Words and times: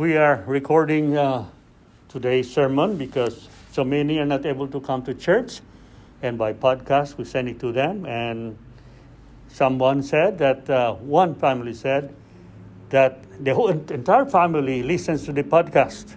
We 0.00 0.16
are 0.16 0.42
recording 0.46 1.14
uh, 1.14 1.44
today's 2.08 2.50
sermon 2.50 2.96
because 2.96 3.50
so 3.70 3.84
many 3.84 4.18
are 4.18 4.24
not 4.24 4.46
able 4.46 4.66
to 4.68 4.80
come 4.80 5.02
to 5.02 5.12
church, 5.12 5.60
and 6.22 6.38
by 6.38 6.54
podcast 6.54 7.18
we 7.18 7.26
send 7.26 7.50
it 7.50 7.60
to 7.60 7.70
them. 7.70 8.06
And 8.06 8.56
someone 9.48 10.02
said 10.02 10.38
that 10.38 10.70
uh, 10.70 10.94
one 10.94 11.34
family 11.34 11.74
said 11.74 12.14
that 12.88 13.44
the 13.44 13.52
whole 13.52 13.68
entire 13.68 14.24
family 14.24 14.82
listens 14.82 15.26
to 15.26 15.34
the 15.34 15.42
podcast 15.42 16.16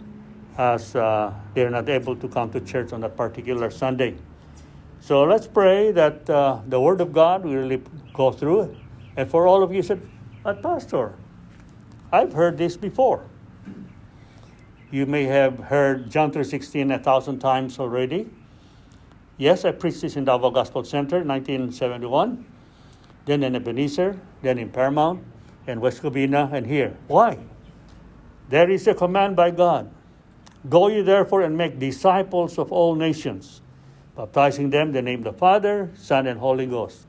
as 0.58 0.96
uh, 0.96 1.34
they're 1.54 1.70
not 1.70 1.90
able 1.90 2.16
to 2.16 2.30
come 2.30 2.52
to 2.52 2.62
church 2.62 2.94
on 2.94 3.02
that 3.02 3.18
particular 3.18 3.70
Sunday. 3.70 4.16
So 5.02 5.24
let's 5.24 5.48
pray 5.48 5.92
that 5.92 6.30
uh, 6.30 6.62
the 6.70 6.80
Word 6.80 7.02
of 7.02 7.12
God 7.12 7.44
will 7.44 7.56
really 7.56 7.82
go 8.14 8.32
through. 8.32 8.78
And 9.18 9.30
for 9.30 9.46
all 9.46 9.62
of 9.62 9.74
you 9.74 9.84
said, 9.84 10.00
but 10.42 10.64
Pastor, 10.64 11.16
I've 12.14 12.32
heard 12.32 12.58
this 12.58 12.78
before. 12.78 13.26
You 14.94 15.08
may 15.08 15.24
have 15.24 15.58
heard 15.58 16.12
John 16.12 16.32
3.16 16.32 16.94
a 16.94 17.00
thousand 17.00 17.40
times 17.40 17.80
already. 17.80 18.30
Yes, 19.38 19.66
I 19.66 19.72
preached 19.72 20.02
this 20.02 20.18
in 20.18 20.24
Davao 20.24 20.52
Gospel 20.52 20.84
Center, 20.84 21.22
in 21.22 21.28
1971. 21.28 22.46
Then 23.26 23.42
in 23.42 23.56
Ebenezer, 23.56 24.20
then 24.44 24.60
in 24.60 24.70
Paramount, 24.70 25.24
and 25.66 25.82
West 25.82 26.04
Covina, 26.04 26.54
and 26.54 26.68
here. 26.68 26.96
Why? 27.08 27.40
There 28.50 28.70
is 28.70 28.86
a 28.86 28.94
command 28.94 29.36
by 29.36 29.50
God. 29.50 29.90
Go 30.70 30.90
ye 30.90 31.02
therefore 31.02 31.42
and 31.42 31.58
make 31.58 31.80
disciples 31.80 32.60
of 32.60 32.72
all 32.72 32.94
nations, 32.94 33.62
baptizing 34.16 34.70
them 34.70 34.90
in 34.90 34.94
the 34.94 35.02
name 35.02 35.26
of 35.26 35.34
the 35.34 35.34
Father, 35.34 35.90
Son, 35.96 36.28
and 36.28 36.40
Holy 36.40 36.68
Ghost. 36.68 37.08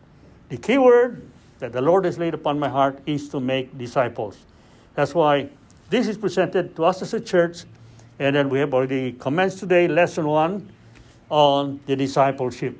The 0.48 0.56
key 0.56 0.78
word 0.78 1.28
that 1.59 1.75
the 1.75 1.83
Lord 1.83 2.06
has 2.06 2.16
laid 2.16 2.33
upon 2.33 2.59
my 2.59 2.70
heart 2.70 3.01
is 3.05 3.28
to 3.28 3.41
make 3.41 3.77
disciples. 3.77 4.39
That's 4.95 5.14
why 5.14 5.51
this 5.91 6.09
is 6.09 6.16
presented 6.16 6.75
to 6.77 6.84
us 6.84 7.03
as 7.03 7.12
a 7.12 7.20
church, 7.20 7.64
and 8.18 8.36
then 8.36 8.48
we 8.48 8.59
have 8.59 8.73
already 8.74 9.12
commenced 9.12 9.59
today 9.59 9.88
lesson 9.88 10.27
one 10.27 10.70
on 11.30 11.80
the 11.86 11.97
discipleship. 11.97 12.78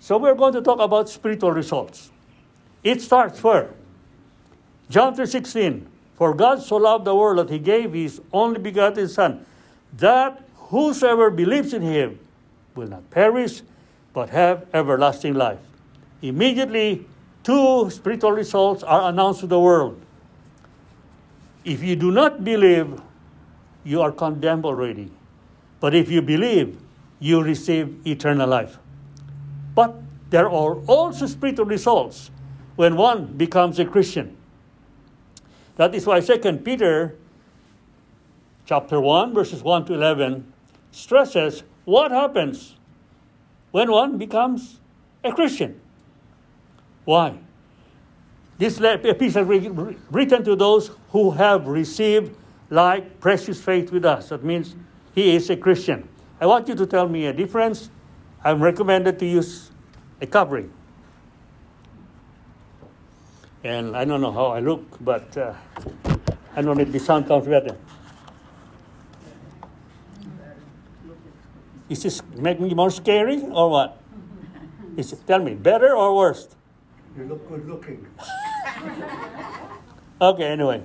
So 0.00 0.18
we're 0.18 0.34
going 0.34 0.52
to 0.54 0.62
talk 0.62 0.78
about 0.80 1.08
spiritual 1.08 1.52
results. 1.52 2.10
It 2.84 3.02
starts 3.02 3.42
where? 3.42 3.70
John 4.88 5.14
3:16. 5.16 5.86
For 6.16 6.32
God 6.32 6.62
so 6.62 6.76
loved 6.76 7.04
the 7.04 7.14
world 7.14 7.38
that 7.38 7.50
he 7.50 7.58
gave 7.58 7.92
his 7.92 8.22
only 8.32 8.58
begotten 8.58 9.06
Son, 9.08 9.44
that 9.98 10.42
whosoever 10.54 11.30
believes 11.30 11.74
in 11.74 11.82
him 11.82 12.18
will 12.74 12.88
not 12.88 13.10
perish, 13.10 13.60
but 14.14 14.30
have 14.30 14.64
everlasting 14.72 15.34
life. 15.34 15.58
Immediately, 16.22 17.04
two 17.42 17.90
spiritual 17.90 18.32
results 18.32 18.82
are 18.82 19.10
announced 19.10 19.40
to 19.40 19.46
the 19.46 19.60
world. 19.60 20.00
If 21.64 21.82
you 21.82 21.96
do 21.96 22.10
not 22.10 22.42
believe, 22.42 22.98
you 23.86 24.02
are 24.02 24.10
condemned 24.10 24.64
already. 24.64 25.10
But 25.78 25.94
if 25.94 26.10
you 26.10 26.20
believe, 26.20 26.76
you 27.20 27.42
receive 27.42 28.06
eternal 28.06 28.48
life. 28.48 28.78
But 29.74 29.94
there 30.30 30.48
are 30.48 30.74
also 30.86 31.26
spiritual 31.26 31.66
results 31.66 32.30
when 32.74 32.96
one 32.96 33.26
becomes 33.36 33.78
a 33.78 33.84
Christian. 33.84 34.36
That 35.76 35.94
is 35.94 36.04
why 36.04 36.20
2 36.20 36.38
Peter 36.64 37.16
chapter 38.66 39.00
1 39.00 39.32
verses 39.32 39.62
1 39.62 39.86
to 39.86 39.94
11 39.94 40.52
stresses 40.90 41.62
what 41.84 42.10
happens 42.10 42.74
when 43.70 43.90
one 43.90 44.18
becomes 44.18 44.80
a 45.22 45.30
Christian. 45.30 45.80
Why? 47.04 47.38
This 48.58 48.80
epistle 48.80 49.44
written 49.44 50.42
to 50.42 50.56
those 50.56 50.90
who 51.10 51.30
have 51.32 51.68
received 51.68 52.34
like 52.70 53.20
precious 53.20 53.60
faith 53.62 53.92
with 53.92 54.04
us. 54.04 54.30
That 54.30 54.44
means 54.44 54.74
he 55.14 55.34
is 55.34 55.50
a 55.50 55.56
Christian. 55.56 56.08
I 56.40 56.46
want 56.46 56.68
you 56.68 56.74
to 56.74 56.86
tell 56.86 57.08
me 57.08 57.26
a 57.26 57.32
difference. 57.32 57.90
I'm 58.44 58.62
recommended 58.62 59.18
to 59.18 59.26
use 59.26 59.70
a 60.20 60.26
covering. 60.26 60.72
And 63.64 63.96
I 63.96 64.04
don't 64.04 64.20
know 64.20 64.32
how 64.32 64.46
I 64.46 64.60
look, 64.60 64.84
but 65.00 65.36
uh, 65.36 65.54
I 66.54 66.62
know 66.62 66.78
if 66.78 66.92
the 66.92 67.00
sound 67.00 67.26
comes 67.26 67.46
better. 67.46 67.76
Is 71.88 72.02
this 72.02 72.22
making 72.36 72.66
me 72.66 72.74
more 72.74 72.90
scary 72.90 73.42
or 73.42 73.70
what? 73.70 74.00
Is 74.96 75.12
it, 75.12 75.26
tell 75.26 75.40
me, 75.40 75.54
better 75.54 75.94
or 75.96 76.16
worse? 76.16 76.48
You 77.16 77.24
look 77.24 77.48
good 77.48 77.68
looking. 77.68 78.06
Okay, 80.18 80.44
anyway. 80.44 80.82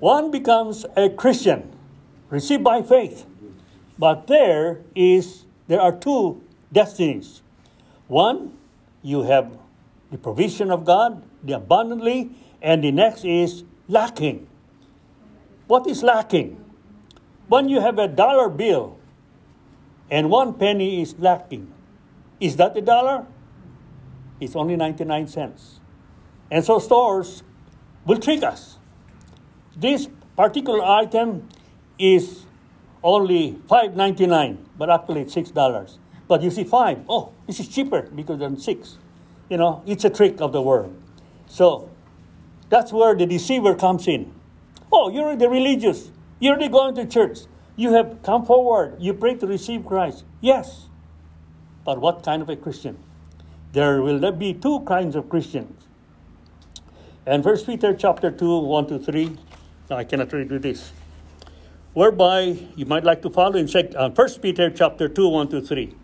One 0.00 0.30
becomes 0.30 0.84
a 0.96 1.08
Christian, 1.08 1.72
received 2.28 2.64
by 2.64 2.82
faith. 2.82 3.26
But 3.98 4.26
there 4.26 4.82
is 4.94 5.46
there 5.68 5.80
are 5.80 5.92
two 5.92 6.42
destinies. 6.72 7.42
One, 8.06 8.52
you 9.02 9.22
have 9.22 9.58
the 10.10 10.18
provision 10.18 10.70
of 10.70 10.84
God, 10.84 11.22
the 11.42 11.54
abundantly, 11.54 12.30
and 12.62 12.84
the 12.84 12.92
next 12.92 13.24
is 13.24 13.64
lacking. 13.88 14.46
What 15.66 15.86
is 15.86 16.02
lacking? 16.02 16.62
When 17.48 17.68
you 17.68 17.80
have 17.80 17.98
a 17.98 18.06
dollar 18.06 18.48
bill 18.48 18.98
and 20.10 20.30
one 20.30 20.54
penny 20.54 21.02
is 21.02 21.16
lacking, 21.18 21.72
is 22.38 22.56
that 22.56 22.76
a 22.76 22.80
dollar? 22.80 23.26
It's 24.40 24.54
only 24.54 24.76
99 24.76 25.26
cents. 25.28 25.80
And 26.50 26.64
so 26.64 26.78
stores 26.78 27.42
will 28.04 28.18
trick 28.18 28.42
us. 28.42 28.75
This 29.76 30.08
particular 30.36 30.82
item 30.82 31.48
is 31.98 32.46
only 33.02 33.58
$5.99, 33.68 34.58
but 34.78 34.90
actually 34.90 35.22
it's 35.22 35.34
$6. 35.34 35.98
But 36.28 36.42
you 36.42 36.50
see 36.50 36.64
five, 36.64 37.04
oh, 37.08 37.32
this 37.46 37.60
is 37.60 37.68
cheaper 37.68 38.02
because 38.02 38.40
than 38.40 38.58
six. 38.58 38.96
You 39.48 39.58
know, 39.58 39.82
it's 39.86 40.04
a 40.04 40.10
trick 40.10 40.40
of 40.40 40.52
the 40.52 40.60
world. 40.60 41.00
So 41.46 41.90
that's 42.68 42.92
where 42.92 43.14
the 43.14 43.26
deceiver 43.26 43.74
comes 43.74 44.08
in. 44.08 44.32
Oh, 44.92 45.08
you're 45.10 45.36
the 45.36 45.48
religious. 45.48 46.10
You're 46.40 46.54
already 46.54 46.68
going 46.68 46.94
to 46.96 47.06
church. 47.06 47.40
You 47.76 47.92
have 47.92 48.22
come 48.22 48.44
forward. 48.44 48.96
You 48.98 49.14
pray 49.14 49.34
to 49.34 49.46
receive 49.46 49.86
Christ. 49.86 50.24
Yes. 50.40 50.88
But 51.84 52.00
what 52.00 52.24
kind 52.24 52.42
of 52.42 52.48
a 52.48 52.56
Christian? 52.56 52.98
There 53.72 54.02
will 54.02 54.32
be 54.32 54.52
two 54.52 54.80
kinds 54.80 55.14
of 55.14 55.28
Christians. 55.28 55.86
And 57.24 57.44
First 57.44 57.66
Peter 57.66 57.94
chapter 57.94 58.30
2, 58.30 58.58
1 58.60 58.86
to 58.88 58.98
3. 58.98 59.36
I 59.90 60.04
cannot 60.04 60.32
read 60.32 60.50
with 60.50 60.62
this. 60.62 60.90
Whereby 61.94 62.58
you 62.74 62.86
might 62.86 63.04
like 63.04 63.22
to 63.22 63.30
follow 63.30 63.56
in 63.56 63.68
uh, 63.96 64.10
First 64.10 64.42
Peter 64.42 64.68
chapter 64.68 65.08
2, 65.08 65.28
1 65.28 65.48
to 65.48 65.60
3. 65.60 65.94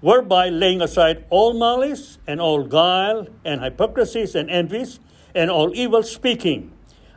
Whereby 0.00 0.48
laying 0.48 0.82
aside 0.82 1.24
all 1.30 1.54
malice 1.54 2.18
and 2.26 2.40
all 2.40 2.64
guile 2.64 3.26
and 3.44 3.62
hypocrisies 3.62 4.34
and 4.34 4.50
envies 4.50 5.00
and 5.34 5.50
all 5.50 5.72
evil 5.74 6.02
speaking, 6.02 6.72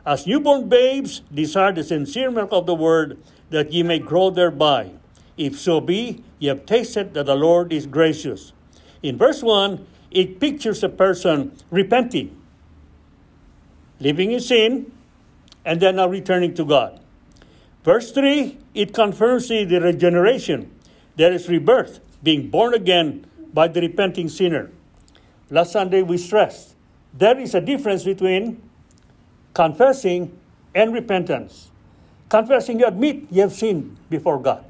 as 0.06 0.26
newborn 0.26 0.68
babes 0.68 1.22
desire 1.32 1.72
the 1.72 1.84
sincere 1.84 2.30
milk 2.30 2.50
of 2.52 2.66
the 2.66 2.74
word, 2.74 3.18
that 3.50 3.72
ye 3.72 3.82
may 3.82 3.98
grow 3.98 4.30
thereby. 4.30 4.92
If 5.36 5.58
so 5.58 5.80
be, 5.80 6.22
ye 6.38 6.48
have 6.48 6.66
tasted 6.66 7.14
that 7.14 7.26
the 7.26 7.36
Lord 7.36 7.72
is 7.72 7.86
gracious. 7.86 8.52
In 9.02 9.18
verse 9.18 9.42
1, 9.42 9.84
it 10.10 10.40
pictures 10.40 10.82
a 10.82 10.88
person 10.88 11.52
repenting, 11.70 12.36
living 13.98 14.32
in 14.32 14.40
sin, 14.40 14.92
and 15.64 15.80
then 15.80 15.96
now 15.96 16.08
returning 16.08 16.54
to 16.54 16.64
God. 16.64 17.00
Verse 17.84 18.12
3, 18.12 18.58
it 18.74 18.94
confirms 18.94 19.48
the 19.48 19.80
regeneration. 19.82 20.70
There 21.16 21.32
is 21.32 21.48
rebirth, 21.48 22.00
being 22.22 22.48
born 22.48 22.74
again 22.74 23.26
by 23.52 23.68
the 23.68 23.80
repenting 23.80 24.28
sinner. 24.28 24.70
Last 25.50 25.72
Sunday 25.72 26.02
we 26.02 26.18
stressed 26.18 26.72
there 27.14 27.38
is 27.38 27.54
a 27.54 27.60
difference 27.60 28.04
between 28.04 28.62
confessing 29.52 30.36
and 30.74 30.94
repentance. 30.94 31.70
Confessing, 32.28 32.80
you 32.80 32.86
admit 32.86 33.26
you 33.30 33.42
have 33.42 33.52
sinned 33.52 33.96
before 34.08 34.40
God. 34.40 34.64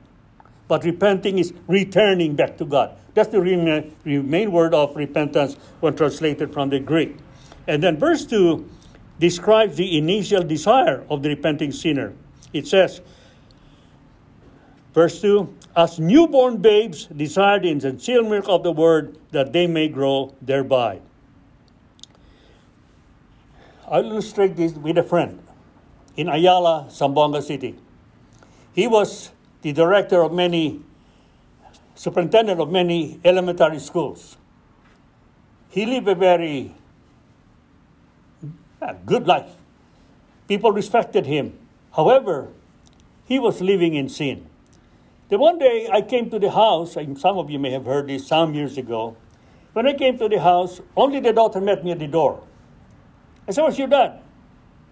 But 0.66 0.84
repenting 0.84 1.38
is 1.38 1.52
returning 1.68 2.34
back 2.34 2.56
to 2.58 2.64
God. 2.64 2.96
That's 3.14 3.28
the 3.28 3.40
main 4.04 4.50
word 4.50 4.74
of 4.74 4.96
repentance 4.96 5.54
when 5.80 5.94
translated 5.94 6.52
from 6.52 6.70
the 6.70 6.80
Greek. 6.80 7.16
And 7.68 7.82
then 7.82 7.98
verse 7.98 8.24
2 8.26 8.68
describes 9.18 9.76
the 9.76 9.96
initial 9.96 10.42
desire 10.42 11.04
of 11.08 11.22
the 11.22 11.28
repenting 11.28 11.72
sinner. 11.72 12.14
It 12.52 12.66
says, 12.66 13.00
verse 14.94 15.20
2 15.20 15.54
As 15.76 15.98
newborn 15.98 16.58
babes 16.58 17.06
desire 17.06 17.60
the 17.60 18.22
milk 18.22 18.44
of 18.48 18.62
the 18.62 18.72
word, 18.72 19.16
that 19.30 19.52
they 19.52 19.66
may 19.66 19.88
grow 19.88 20.34
thereby. 20.42 21.00
I'll 23.88 24.04
illustrate 24.04 24.56
this 24.56 24.72
with 24.72 24.96
a 24.96 25.02
friend 25.02 25.38
in 26.16 26.28
Ayala, 26.28 26.86
Zamboanga 26.88 27.42
City. 27.42 27.76
He 28.74 28.86
was 28.86 29.30
the 29.60 29.72
director 29.72 30.22
of 30.22 30.32
many, 30.32 30.80
superintendent 31.94 32.60
of 32.60 32.70
many 32.70 33.20
elementary 33.24 33.78
schools. 33.78 34.36
He 35.68 35.86
lived 35.86 36.08
a 36.08 36.14
very 36.14 36.74
uh, 38.82 38.94
good 39.06 39.26
life. 39.26 39.50
People 40.48 40.72
respected 40.72 41.26
him. 41.26 41.56
However, 41.94 42.48
he 43.24 43.38
was 43.38 43.60
living 43.60 43.94
in 43.94 44.08
sin. 44.08 44.46
Then 45.28 45.40
one 45.40 45.58
day 45.58 45.88
I 45.90 46.02
came 46.02 46.28
to 46.30 46.38
the 46.38 46.50
house, 46.50 46.96
and 46.96 47.18
some 47.18 47.38
of 47.38 47.48
you 47.48 47.58
may 47.58 47.70
have 47.70 47.86
heard 47.86 48.08
this 48.08 48.26
some 48.26 48.54
years 48.54 48.76
ago. 48.76 49.16
When 49.72 49.86
I 49.86 49.94
came 49.94 50.18
to 50.18 50.28
the 50.28 50.40
house, 50.40 50.80
only 50.96 51.20
the 51.20 51.32
daughter 51.32 51.60
met 51.60 51.84
me 51.84 51.92
at 51.92 51.98
the 51.98 52.06
door. 52.06 52.42
I 53.48 53.52
said, 53.52 53.62
What's 53.62 53.78
your 53.78 53.88
dad? 53.88 54.20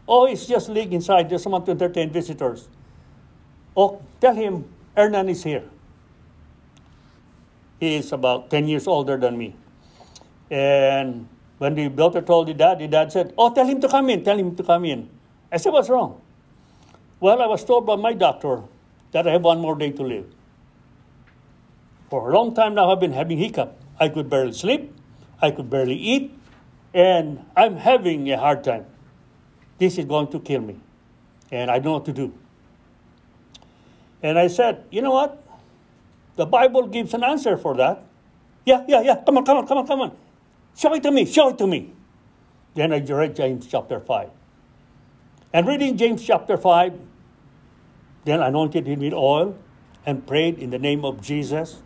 Oh, 0.08 0.26
he's 0.26 0.46
just 0.46 0.68
laying 0.68 0.92
inside. 0.92 1.28
There's 1.28 1.42
someone 1.42 1.64
to 1.66 1.72
entertain 1.72 2.10
visitors. 2.10 2.68
Oh, 3.76 4.02
tell 4.20 4.34
him 4.34 4.64
Hernan 4.96 5.28
is 5.28 5.44
here. 5.44 5.64
He 7.78 7.96
is 7.96 8.12
about 8.12 8.50
10 8.50 8.68
years 8.68 8.86
older 8.86 9.16
than 9.16 9.36
me. 9.38 9.54
And 10.50 11.28
when 11.60 11.74
the 11.74 11.90
daughter 11.90 12.22
told 12.22 12.48
the 12.48 12.54
dad, 12.54 12.78
the 12.78 12.88
dad 12.88 13.12
said, 13.12 13.34
Oh, 13.36 13.52
tell 13.52 13.66
him 13.66 13.82
to 13.82 13.88
come 13.88 14.08
in, 14.08 14.24
tell 14.24 14.38
him 14.38 14.56
to 14.56 14.62
come 14.62 14.86
in. 14.86 15.10
I 15.52 15.58
said, 15.58 15.74
What's 15.74 15.90
wrong? 15.90 16.18
Well, 17.20 17.42
I 17.42 17.46
was 17.46 17.66
told 17.66 17.84
by 17.84 17.96
my 17.96 18.14
doctor 18.14 18.62
that 19.12 19.28
I 19.28 19.32
have 19.32 19.42
one 19.42 19.60
more 19.60 19.76
day 19.76 19.90
to 19.90 20.02
live. 20.02 20.24
For 22.08 22.30
a 22.30 22.34
long 22.34 22.54
time 22.54 22.74
now, 22.74 22.90
I've 22.90 22.98
been 22.98 23.12
having 23.12 23.36
hiccup. 23.36 23.78
I 24.00 24.08
could 24.08 24.30
barely 24.30 24.52
sleep, 24.52 24.90
I 25.42 25.50
could 25.50 25.68
barely 25.68 25.96
eat, 25.96 26.32
and 26.94 27.44
I'm 27.54 27.76
having 27.76 28.32
a 28.32 28.38
hard 28.38 28.64
time. 28.64 28.86
This 29.76 29.98
is 29.98 30.06
going 30.06 30.28
to 30.28 30.40
kill 30.40 30.62
me, 30.62 30.80
and 31.52 31.70
I 31.70 31.74
don't 31.74 31.84
know 31.84 31.92
what 31.92 32.06
to 32.06 32.14
do. 32.14 32.32
And 34.22 34.38
I 34.38 34.46
said, 34.46 34.84
You 34.90 35.02
know 35.02 35.12
what? 35.12 35.44
The 36.36 36.46
Bible 36.46 36.86
gives 36.86 37.12
an 37.12 37.22
answer 37.22 37.58
for 37.58 37.76
that. 37.76 38.02
Yeah, 38.64 38.82
yeah, 38.88 39.02
yeah. 39.02 39.22
Come 39.26 39.36
on, 39.36 39.44
come 39.44 39.58
on, 39.58 39.66
come 39.66 39.76
on, 39.76 39.86
come 39.86 40.00
on. 40.00 40.16
Show 40.76 40.94
it 40.94 41.02
to 41.02 41.10
me, 41.10 41.26
show 41.26 41.50
it 41.50 41.58
to 41.58 41.66
me. 41.66 41.92
Then 42.74 42.92
I 42.92 42.98
read 42.98 43.36
James 43.36 43.66
chapter 43.66 44.00
5. 44.00 44.30
And 45.52 45.66
reading 45.66 45.96
James 45.96 46.24
chapter 46.24 46.56
5, 46.56 46.98
then 48.24 48.42
I 48.42 48.48
anointed 48.48 48.86
him 48.86 49.00
with 49.00 49.12
oil 49.12 49.58
and 50.06 50.26
prayed 50.26 50.58
in 50.58 50.70
the 50.70 50.78
name 50.78 51.04
of 51.04 51.20
Jesus. 51.20 51.82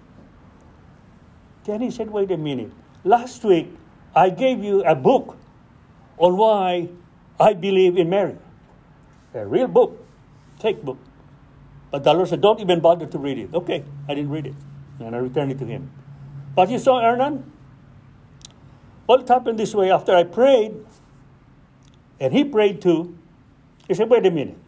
Then 1.64 1.80
he 1.80 1.90
said, 1.90 2.10
Wait 2.10 2.30
a 2.30 2.36
minute. 2.36 2.72
Last 3.04 3.44
week, 3.44 3.72
I 4.14 4.30
gave 4.30 4.62
you 4.62 4.84
a 4.84 4.94
book 4.94 5.36
on 6.18 6.36
why 6.36 6.88
I 7.40 7.54
believe 7.54 7.96
in 7.96 8.10
Mary. 8.10 8.36
A 9.34 9.46
real 9.46 9.66
book, 9.66 10.06
fake 10.60 10.84
book. 10.84 10.98
But 11.90 12.04
the 12.04 12.12
Lord 12.12 12.28
said, 12.28 12.40
Don't 12.40 12.60
even 12.60 12.80
bother 12.80 13.06
to 13.06 13.18
read 13.18 13.38
it. 13.38 13.54
Okay, 13.54 13.82
I 14.08 14.14
didn't 14.14 14.30
read 14.30 14.46
it. 14.46 14.54
And 15.00 15.14
I 15.14 15.18
returned 15.18 15.52
it 15.52 15.58
to 15.58 15.66
him. 15.66 15.90
But 16.54 16.70
you 16.70 16.78
saw 16.78 17.00
Hernan? 17.00 17.50
Well, 19.06 19.20
it 19.20 19.28
happened 19.28 19.58
this 19.58 19.74
way. 19.74 19.90
After 19.90 20.14
I 20.14 20.24
prayed, 20.24 20.74
and 22.20 22.32
he 22.32 22.44
prayed 22.44 22.80
too, 22.80 23.16
he 23.88 23.94
said, 23.94 24.08
Wait 24.08 24.24
a 24.26 24.30
minute. 24.30 24.58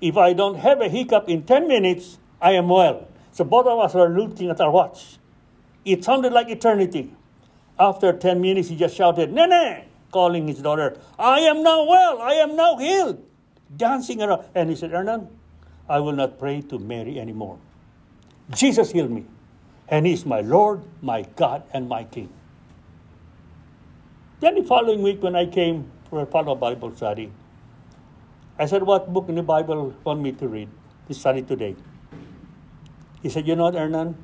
If 0.00 0.16
I 0.16 0.32
don't 0.32 0.56
have 0.56 0.80
a 0.80 0.88
hiccup 0.88 1.28
in 1.28 1.42
10 1.42 1.66
minutes, 1.66 2.18
I 2.40 2.52
am 2.52 2.68
well. 2.68 3.08
So 3.32 3.44
both 3.44 3.66
of 3.66 3.78
us 3.78 3.94
were 3.94 4.08
looking 4.08 4.48
at 4.50 4.60
our 4.60 4.70
watch. 4.70 5.18
It 5.84 6.04
sounded 6.04 6.32
like 6.32 6.48
eternity. 6.48 7.12
After 7.78 8.12
10 8.12 8.40
minutes, 8.40 8.68
he 8.68 8.76
just 8.76 8.96
shouted, 8.96 9.32
Nene, 9.32 9.84
calling 10.12 10.48
his 10.48 10.60
daughter, 10.60 10.98
I 11.18 11.40
am 11.40 11.62
now 11.62 11.84
well, 11.84 12.20
I 12.20 12.34
am 12.34 12.56
now 12.56 12.76
healed, 12.76 13.24
dancing 13.76 14.22
around. 14.22 14.44
And 14.54 14.70
he 14.70 14.76
said, 14.76 14.90
Hernan, 14.90 15.28
I 15.88 16.00
will 16.00 16.12
not 16.12 16.38
pray 16.38 16.60
to 16.62 16.78
Mary 16.78 17.18
anymore. 17.18 17.58
Jesus 18.50 18.92
healed 18.92 19.10
me, 19.10 19.24
and 19.88 20.06
He's 20.06 20.24
my 20.24 20.40
Lord, 20.40 20.82
my 21.02 21.22
God, 21.36 21.62
and 21.72 21.88
my 21.88 22.04
King. 22.04 22.32
Then 24.40 24.54
the 24.54 24.62
following 24.62 25.02
week, 25.02 25.22
when 25.22 25.34
I 25.34 25.46
came 25.46 25.90
for 26.08 26.22
a 26.22 26.26
follow 26.26 26.52
up 26.52 26.60
Bible 26.60 26.94
study, 26.94 27.32
I 28.56 28.66
said, 28.66 28.84
What 28.84 29.12
book 29.12 29.28
in 29.28 29.34
the 29.34 29.42
Bible 29.42 29.94
want 30.04 30.20
me 30.20 30.32
to 30.32 30.46
read 30.46 30.68
to 31.08 31.14
study 31.14 31.42
today? 31.42 31.74
He 33.20 33.28
said, 33.30 33.48
You 33.48 33.56
know 33.56 33.64
what, 33.64 33.74
Hernan? 33.74 34.16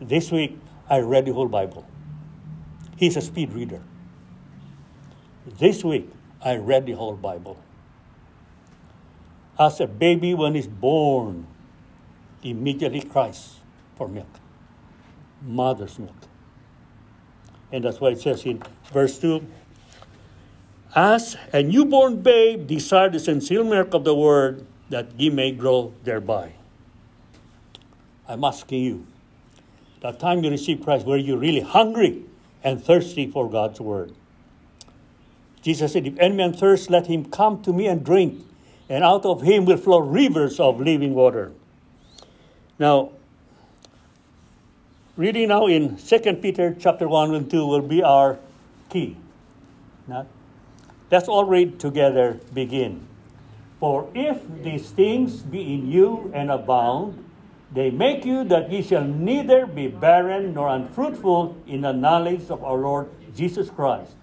This 0.00 0.32
week 0.32 0.58
I 0.88 1.00
read 1.00 1.26
the 1.26 1.34
whole 1.34 1.48
Bible. 1.48 1.86
He's 2.96 3.16
a 3.16 3.20
speed 3.20 3.52
reader. 3.52 3.82
This 5.46 5.84
week 5.84 6.10
I 6.42 6.56
read 6.56 6.86
the 6.86 6.92
whole 6.92 7.16
Bible. 7.16 7.62
As 9.58 9.78
a 9.80 9.86
baby, 9.86 10.32
when 10.32 10.54
he's 10.54 10.66
born, 10.66 11.46
immediately 12.42 13.02
cries 13.02 13.56
for 13.96 14.08
milk, 14.08 14.40
mother's 15.42 15.98
milk. 15.98 16.29
And 17.72 17.84
that's 17.84 18.00
why 18.00 18.10
it 18.10 18.20
says 18.20 18.44
in 18.44 18.62
verse 18.92 19.18
2 19.18 19.46
As 20.94 21.36
a 21.52 21.62
newborn 21.62 22.22
babe 22.22 22.66
desire 22.66 23.10
the 23.10 23.20
sincere 23.20 23.64
milk 23.64 23.94
of 23.94 24.04
the 24.04 24.14
word, 24.14 24.66
that 24.88 25.18
ye 25.18 25.30
may 25.30 25.52
grow 25.52 25.94
thereby. 26.02 26.52
I'm 28.28 28.44
asking 28.44 28.82
you, 28.82 29.06
that 30.02 30.18
time 30.18 30.42
you 30.42 30.50
receive 30.50 30.82
Christ, 30.82 31.06
were 31.06 31.16
you 31.16 31.36
really 31.36 31.60
hungry 31.60 32.24
and 32.62 32.82
thirsty 32.82 33.30
for 33.30 33.48
God's 33.48 33.80
word? 33.80 34.14
Jesus 35.62 35.92
said, 35.92 36.06
If 36.06 36.18
any 36.18 36.36
man 36.36 36.52
thirst, 36.52 36.90
let 36.90 37.06
him 37.06 37.26
come 37.26 37.62
to 37.62 37.72
me 37.72 37.86
and 37.86 38.04
drink, 38.04 38.44
and 38.88 39.04
out 39.04 39.26
of 39.26 39.42
him 39.42 39.64
will 39.64 39.76
flow 39.76 39.98
rivers 39.98 40.58
of 40.58 40.80
living 40.80 41.14
water. 41.14 41.52
Now, 42.78 43.12
reading 45.20 45.48
now 45.48 45.66
in 45.66 45.98
2 45.98 46.18
Peter 46.40 46.74
chapter 46.80 47.06
1 47.06 47.34
and 47.34 47.50
2 47.50 47.66
will 47.66 47.82
be 47.82 48.02
our 48.02 48.38
key. 48.88 49.18
Not 50.08 50.26
Let's 51.10 51.28
all 51.28 51.44
read 51.44 51.78
together, 51.78 52.40
begin. 52.54 53.06
For 53.80 54.08
if 54.14 54.40
these 54.64 54.88
things 54.88 55.42
be 55.42 55.74
in 55.74 55.92
you 55.92 56.32
and 56.32 56.50
abound, 56.50 57.22
they 57.70 57.90
make 57.90 58.24
you 58.24 58.44
that 58.44 58.72
ye 58.72 58.80
shall 58.80 59.04
neither 59.04 59.66
be 59.66 59.88
barren 59.88 60.54
nor 60.54 60.68
unfruitful 60.68 61.54
in 61.66 61.82
the 61.82 61.92
knowledge 61.92 62.48
of 62.48 62.64
our 62.64 62.78
Lord 62.78 63.10
Jesus 63.36 63.68
Christ. 63.68 64.16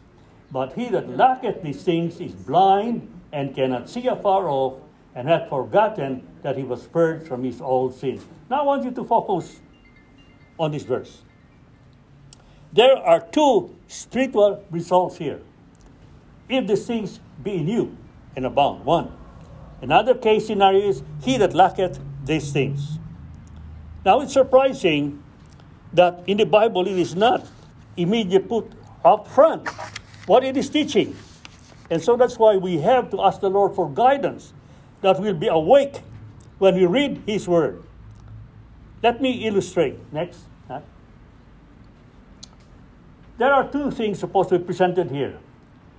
But 0.52 0.74
he 0.74 0.90
that 0.90 1.16
lacketh 1.16 1.62
these 1.62 1.84
things 1.84 2.20
is 2.20 2.32
blind 2.32 3.08
and 3.32 3.54
cannot 3.54 3.88
see 3.88 4.08
afar 4.08 4.50
off, 4.50 4.82
and 5.14 5.28
hath 5.28 5.48
forgotten 5.48 6.26
that 6.42 6.58
he 6.58 6.64
was 6.64 6.88
purged 6.88 7.28
from 7.28 7.44
his 7.44 7.62
old 7.62 7.94
sins. 7.94 8.26
Now 8.50 8.62
I 8.62 8.64
want 8.64 8.84
you 8.84 8.92
to 8.92 9.04
focus 9.04 9.60
on 10.59 10.71
this 10.71 10.83
verse. 10.83 11.21
There 12.74 12.98
are 12.98 13.21
two 13.21 13.75
spiritual 13.88 14.63
results 14.69 15.18
here 15.18 15.42
if 16.50 16.68
these 16.68 16.86
things 16.86 17.19
be 17.44 17.56
in 17.56 17.68
you 17.68 17.98
and 18.36 18.45
abound. 18.45 18.86
One. 18.86 19.12
Another 19.81 20.15
case 20.15 20.48
scenario 20.48 20.90
is 20.90 21.04
he 21.21 21.37
that 21.37 21.54
lacketh 21.54 21.99
these 22.26 22.52
things. 22.52 22.99
Now 24.04 24.21
it's 24.21 24.33
surprising 24.33 25.23
that 25.94 26.23
in 26.28 26.37
the 26.37 26.45
Bible 26.45 26.87
it 26.87 26.97
is 26.97 27.16
not 27.16 27.47
immediately 27.95 28.47
put 28.47 28.71
up 29.04 29.28
front 29.28 29.68
what 30.26 30.44
it 30.44 30.57
is 30.57 30.69
teaching. 30.69 31.16
And 31.90 32.02
so 32.02 32.18
that's 32.18 32.37
why 32.37 32.57
we 32.57 32.78
have 32.80 33.09
to 33.11 33.21
ask 33.21 33.40
the 33.40 33.49
Lord 33.49 33.76
for 33.76 33.90
guidance, 33.90 34.54
that 35.02 35.19
we'll 35.19 35.33
be 35.33 35.47
awake 35.47 36.02
when 36.57 36.76
we 36.76 36.85
read 36.85 37.23
His 37.26 37.47
Word. 37.47 37.83
Let 39.04 39.21
me 39.21 39.47
illustrate. 39.47 39.95
Next. 40.11 40.39
There 43.37 43.54
are 43.54 43.69
two 43.69 43.92
things 43.92 44.19
supposed 44.19 44.49
to 44.49 44.57
be 44.57 44.66
presented 44.66 45.11
here 45.11 45.37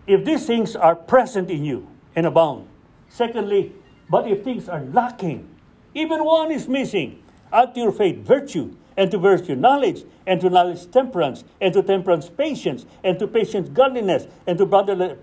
if 0.08 0.24
these 0.24 0.46
things 0.46 0.74
are 0.74 0.96
present 0.96 1.50
in 1.50 1.64
you 1.64 1.86
and 2.16 2.26
abound. 2.26 2.66
Secondly, 3.08 3.72
but 4.10 4.26
if 4.26 4.42
things 4.42 4.68
are 4.68 4.82
lacking, 4.86 5.48
even 5.94 6.24
one 6.24 6.50
is 6.50 6.66
missing, 6.66 7.22
add 7.52 7.74
to 7.74 7.80
your 7.80 7.92
faith 7.92 8.18
virtue, 8.26 8.74
and 8.96 9.10
to 9.10 9.18
virtue 9.18 9.54
knowledge, 9.54 10.02
and 10.26 10.40
to 10.40 10.50
knowledge 10.50 10.90
temperance, 10.90 11.44
and 11.60 11.72
to 11.74 11.82
temperance 11.82 12.28
patience, 12.28 12.86
and 13.04 13.18
to 13.18 13.28
patience 13.28 13.68
godliness, 13.68 14.26
and 14.46 14.58
to 14.58 14.66
brotherly 14.66 15.14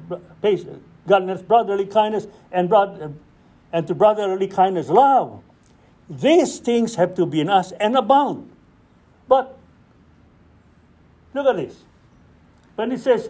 godliness 1.08 1.41
brotherly 1.41 1.86
kindness, 1.86 2.27
and, 2.51 2.72
and 3.74 3.88
to 3.88 3.96
brotherly 3.96 4.48
kindness 4.48 4.88
love. 4.88 5.41
These 6.10 6.60
things 6.60 6.96
have 6.96 7.16
to 7.16 7.26
be 7.26 7.42
in 7.42 7.50
us 7.50 7.72
and 7.74 7.96
abound. 7.98 8.52
But 9.28 9.58
look 11.34 11.48
at 11.48 11.56
this. 11.56 11.84
When 12.76 12.92
it 12.92 13.00
says, 13.00 13.30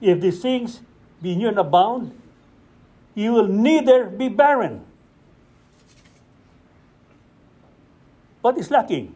if 0.00 0.20
these 0.20 0.42
things 0.42 0.80
be 1.22 1.30
you 1.30 1.48
and 1.48 1.58
abound, 1.58 2.12
you 3.14 3.32
will 3.32 3.48
neither 3.48 4.04
be 4.04 4.28
barren. 4.28 4.84
What 8.42 8.58
is 8.58 8.70
lacking? 8.70 9.14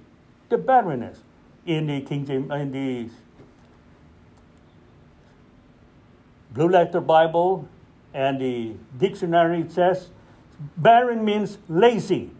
The 0.49 0.59
barrenness. 0.59 1.21
In 1.67 1.87
the 1.87 2.01
King 2.01 2.25
James, 2.25 2.51
in 2.51 2.73
the 2.73 3.11
Blue 6.51 6.69
Letter 6.69 7.01
Bible 7.01 7.69
and 8.15 8.41
the 8.41 8.73
dictionary, 8.99 9.67
says 9.69 10.09
barren 10.77 11.25
means 11.25 11.59
lazy, 11.69 12.31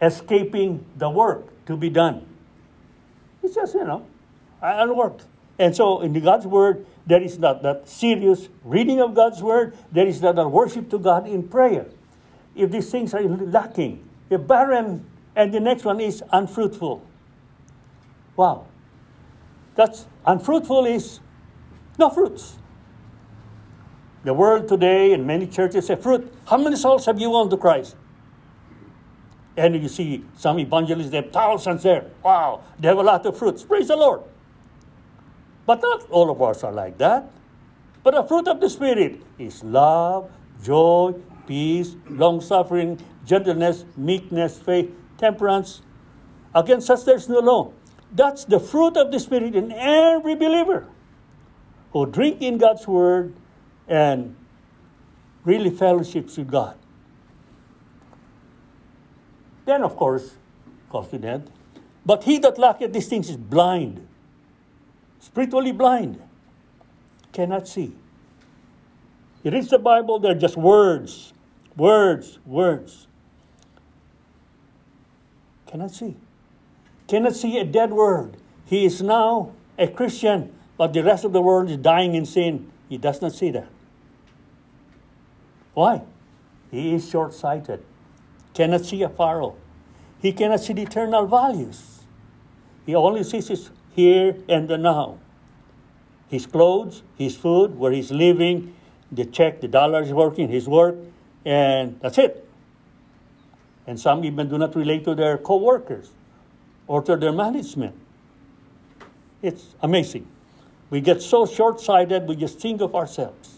escaping 0.00 0.84
the 0.96 1.10
work 1.10 1.46
to 1.66 1.76
be 1.76 1.90
done. 1.90 2.26
It's 3.42 3.54
just, 3.54 3.74
you 3.74 3.84
know, 3.84 4.06
unworked. 4.62 5.24
And 5.58 5.76
so 5.76 6.00
in 6.00 6.12
the 6.12 6.20
God's 6.20 6.46
Word, 6.46 6.86
There 7.10 7.20
is 7.20 7.40
not 7.40 7.62
that 7.64 7.88
serious 7.88 8.48
reading 8.62 9.00
of 9.00 9.14
God's 9.14 9.42
word. 9.42 9.76
There 9.90 10.06
is 10.06 10.22
not 10.22 10.36
that 10.36 10.48
worship 10.48 10.88
to 10.90 10.98
God 10.98 11.26
in 11.26 11.42
prayer. 11.48 11.86
If 12.54 12.70
these 12.70 12.88
things 12.88 13.12
are 13.14 13.22
lacking, 13.22 14.08
if 14.30 14.46
barren, 14.46 15.04
and 15.34 15.52
the 15.52 15.58
next 15.58 15.84
one 15.84 16.00
is 16.00 16.22
unfruitful. 16.30 17.02
Wow. 18.36 18.66
That's 19.74 20.06
unfruitful 20.24 20.84
is 20.86 21.18
no 21.98 22.10
fruits. 22.10 22.58
The 24.24 24.34
world 24.34 24.68
today 24.68 25.12
and 25.12 25.26
many 25.26 25.46
churches 25.46 25.86
say 25.86 25.96
fruit. 25.96 26.32
How 26.46 26.58
many 26.58 26.76
souls 26.76 27.06
have 27.06 27.20
you 27.20 27.30
won 27.30 27.48
to 27.50 27.56
Christ? 27.56 27.96
And 29.56 29.74
you 29.80 29.88
see 29.88 30.24
some 30.36 30.58
evangelists, 30.58 31.10
they 31.10 31.18
have 31.18 31.32
thousands 31.32 31.82
there. 31.82 32.06
Wow, 32.22 32.62
they 32.78 32.88
have 32.88 32.98
a 32.98 33.02
lot 33.02 33.24
of 33.26 33.36
fruits. 33.38 33.62
Praise 33.62 33.88
the 33.88 33.96
Lord. 33.96 34.22
But 35.66 35.80
not 35.82 36.10
all 36.10 36.30
of 36.30 36.40
us 36.42 36.64
are 36.64 36.72
like 36.72 36.98
that. 36.98 37.30
But 38.02 38.14
the 38.14 38.24
fruit 38.24 38.48
of 38.48 38.60
the 38.60 38.70
Spirit 38.70 39.22
is 39.38 39.62
love, 39.62 40.30
joy, 40.62 41.14
peace, 41.46 41.96
long 42.08 42.40
suffering, 42.40 42.98
gentleness, 43.26 43.84
meekness, 43.96 44.58
faith, 44.58 44.90
temperance. 45.18 45.82
Against 46.54 46.86
such 46.86 47.04
there's 47.04 47.28
no 47.28 47.40
law. 47.40 47.72
That's 48.12 48.44
the 48.44 48.58
fruit 48.58 48.96
of 48.96 49.12
the 49.12 49.20
Spirit 49.20 49.54
in 49.54 49.72
every 49.72 50.34
believer 50.34 50.86
who 51.92 52.06
drink 52.06 52.40
in 52.40 52.58
God's 52.58 52.86
Word 52.86 53.34
and 53.90 54.36
really 55.44 55.68
fellowships 55.68 56.38
with 56.38 56.50
God. 56.50 56.76
Then, 59.66 59.82
of 59.82 59.96
course, 59.96 60.36
death. 61.20 61.42
But 62.06 62.24
he 62.24 62.38
that 62.38 62.58
lacketh 62.58 62.92
these 62.92 63.08
things 63.08 63.28
is 63.28 63.36
blind, 63.36 64.06
spiritually 65.18 65.72
blind, 65.72 66.22
cannot 67.32 67.68
see. 67.68 67.94
He 69.42 69.50
reads 69.50 69.68
the 69.68 69.78
Bible, 69.78 70.18
they're 70.18 70.34
just 70.34 70.56
words, 70.56 71.32
words, 71.76 72.38
words. 72.46 73.06
Cannot 75.66 75.90
see. 75.92 76.16
Cannot 77.06 77.34
see 77.36 77.58
a 77.58 77.64
dead 77.64 77.92
word. 77.92 78.36
He 78.64 78.84
is 78.84 79.02
now 79.02 79.52
a 79.78 79.86
Christian, 79.88 80.52
but 80.76 80.92
the 80.92 81.02
rest 81.02 81.24
of 81.24 81.32
the 81.32 81.40
world 81.40 81.70
is 81.70 81.76
dying 81.76 82.14
in 82.14 82.26
sin. 82.26 82.70
He 82.88 82.98
does 82.98 83.22
not 83.22 83.32
see 83.32 83.50
that. 83.50 83.68
Why? 85.74 86.02
He 86.70 86.94
is 86.94 87.08
short 87.08 87.34
sighted, 87.34 87.82
cannot 88.54 88.84
see 88.84 89.02
afar 89.02 89.42
off. 89.42 89.54
He 90.20 90.32
cannot 90.32 90.60
see 90.60 90.72
the 90.72 90.82
eternal 90.82 91.26
values. 91.26 92.02
He 92.86 92.94
only 92.94 93.24
sees 93.24 93.48
his 93.48 93.70
here 93.94 94.36
and 94.48 94.68
the 94.68 94.78
now. 94.78 95.18
His 96.28 96.46
clothes, 96.46 97.02
his 97.16 97.36
food, 97.36 97.76
where 97.78 97.92
he's 97.92 98.10
living, 98.10 98.74
the 99.10 99.24
check, 99.24 99.60
the 99.60 99.68
dollar 99.68 100.02
is 100.02 100.12
working, 100.12 100.48
his 100.48 100.68
work, 100.68 100.96
and 101.44 101.98
that's 102.00 102.18
it. 102.18 102.46
And 103.86 103.98
some 103.98 104.24
even 104.24 104.48
do 104.48 104.58
not 104.58 104.76
relate 104.76 105.04
to 105.04 105.14
their 105.14 105.38
co 105.38 105.56
workers 105.56 106.10
or 106.86 107.02
to 107.02 107.16
their 107.16 107.32
management. 107.32 107.94
It's 109.42 109.74
amazing. 109.82 110.26
We 110.90 111.00
get 111.00 111.22
so 111.22 111.46
short 111.46 111.80
sighted, 111.80 112.28
we 112.28 112.36
just 112.36 112.60
think 112.60 112.80
of 112.80 112.94
ourselves. 112.94 113.49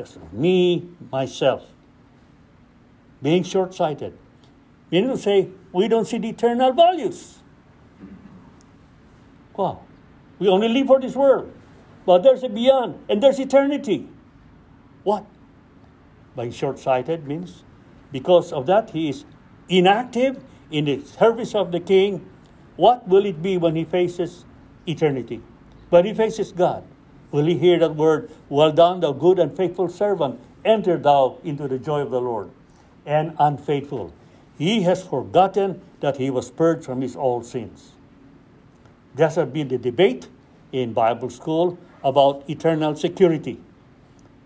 Just 0.00 0.16
me, 0.32 0.88
myself. 1.12 1.62
Being 3.20 3.42
short 3.42 3.74
sighted. 3.74 4.16
Need 4.90 5.02
to 5.02 5.18
say, 5.18 5.50
we 5.72 5.88
don't 5.88 6.06
see 6.06 6.16
the 6.16 6.30
eternal 6.30 6.72
values. 6.72 7.40
Wow. 9.54 9.82
We 10.38 10.48
only 10.48 10.68
live 10.68 10.86
for 10.86 11.00
this 11.00 11.14
world. 11.14 11.52
But 12.06 12.22
there's 12.22 12.42
a 12.42 12.48
beyond, 12.48 12.98
and 13.10 13.22
there's 13.22 13.38
eternity. 13.38 14.08
What? 15.04 15.26
By 16.34 16.48
short 16.48 16.78
sighted 16.78 17.26
means 17.26 17.62
because 18.10 18.54
of 18.54 18.64
that 18.66 18.90
he 18.90 19.10
is 19.10 19.26
inactive 19.68 20.42
in 20.70 20.86
the 20.86 21.04
service 21.04 21.54
of 21.54 21.72
the 21.72 21.80
king. 21.80 22.26
What 22.76 23.06
will 23.06 23.26
it 23.26 23.42
be 23.42 23.58
when 23.58 23.76
he 23.76 23.84
faces 23.84 24.46
eternity? 24.86 25.42
When 25.90 26.06
he 26.06 26.14
faces 26.14 26.52
God, 26.52 26.84
will 27.32 27.46
he 27.46 27.58
hear 27.58 27.78
that 27.78 27.94
word, 27.94 28.30
Well 28.48 28.72
done, 28.72 29.00
thou 29.00 29.12
good 29.12 29.38
and 29.38 29.56
faithful 29.56 29.88
servant, 29.88 30.40
enter 30.64 30.98
thou 30.98 31.38
into 31.44 31.68
the 31.68 31.78
joy 31.78 32.00
of 32.00 32.10
the 32.10 32.20
Lord? 32.20 32.50
And 33.06 33.34
unfaithful. 33.38 34.12
He 34.58 34.82
has 34.82 35.02
forgotten 35.02 35.80
that 36.00 36.18
he 36.18 36.30
was 36.30 36.50
purged 36.50 36.84
from 36.84 37.00
his 37.00 37.16
old 37.16 37.46
sins. 37.46 37.92
There 39.14 39.28
has 39.28 39.48
been 39.48 39.68
the 39.68 39.78
debate 39.78 40.28
in 40.72 40.92
Bible 40.92 41.30
school 41.30 41.78
about 42.04 42.48
eternal 42.48 42.94
security. 42.96 43.60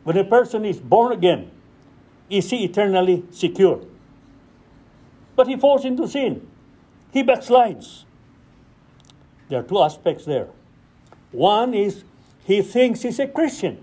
When 0.04 0.16
a 0.16 0.24
person 0.24 0.64
is 0.64 0.78
born 0.78 1.12
again, 1.12 1.50
is 2.30 2.50
he 2.50 2.64
eternally 2.64 3.24
secure? 3.30 3.84
But 5.36 5.48
he 5.48 5.56
falls 5.56 5.84
into 5.84 6.08
sin. 6.08 6.46
He 7.12 7.22
backslides. 7.22 8.04
There 9.48 9.60
are 9.60 9.62
two 9.62 9.80
aspects 9.80 10.24
there. 10.24 10.48
One 11.32 11.74
is 11.74 12.04
he 12.44 12.62
thinks 12.62 13.02
he's 13.02 13.18
a 13.18 13.26
Christian 13.26 13.82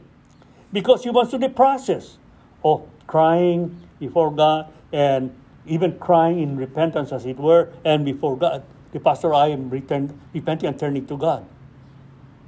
because 0.71 1.03
he 1.03 1.09
wants 1.09 1.31
to 1.31 1.37
the 1.37 1.49
process 1.49 2.17
of 2.63 2.87
crying 3.07 3.75
before 3.99 4.31
God 4.31 4.71
and 4.93 5.35
even 5.65 5.97
crying 5.99 6.39
in 6.39 6.57
repentance, 6.57 7.11
as 7.11 7.25
it 7.25 7.37
were, 7.37 7.69
and 7.85 8.05
before 8.05 8.37
God. 8.37 8.63
The 8.91 8.99
pastor, 8.99 9.33
I 9.33 9.47
am 9.47 9.69
return, 9.69 10.19
repenting 10.33 10.69
and 10.69 10.77
turning 10.77 11.05
to 11.07 11.17
God. 11.17 11.45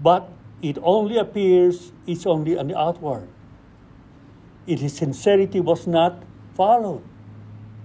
But 0.02 0.30
it 0.62 0.78
only 0.82 1.18
appears, 1.18 1.92
it's 2.08 2.26
only 2.26 2.58
on 2.58 2.68
the 2.68 2.78
outward. 2.78 3.28
His 4.66 4.94
sincerity 4.94 5.60
was 5.60 5.88
not 5.88 6.24
followed. 6.56 7.04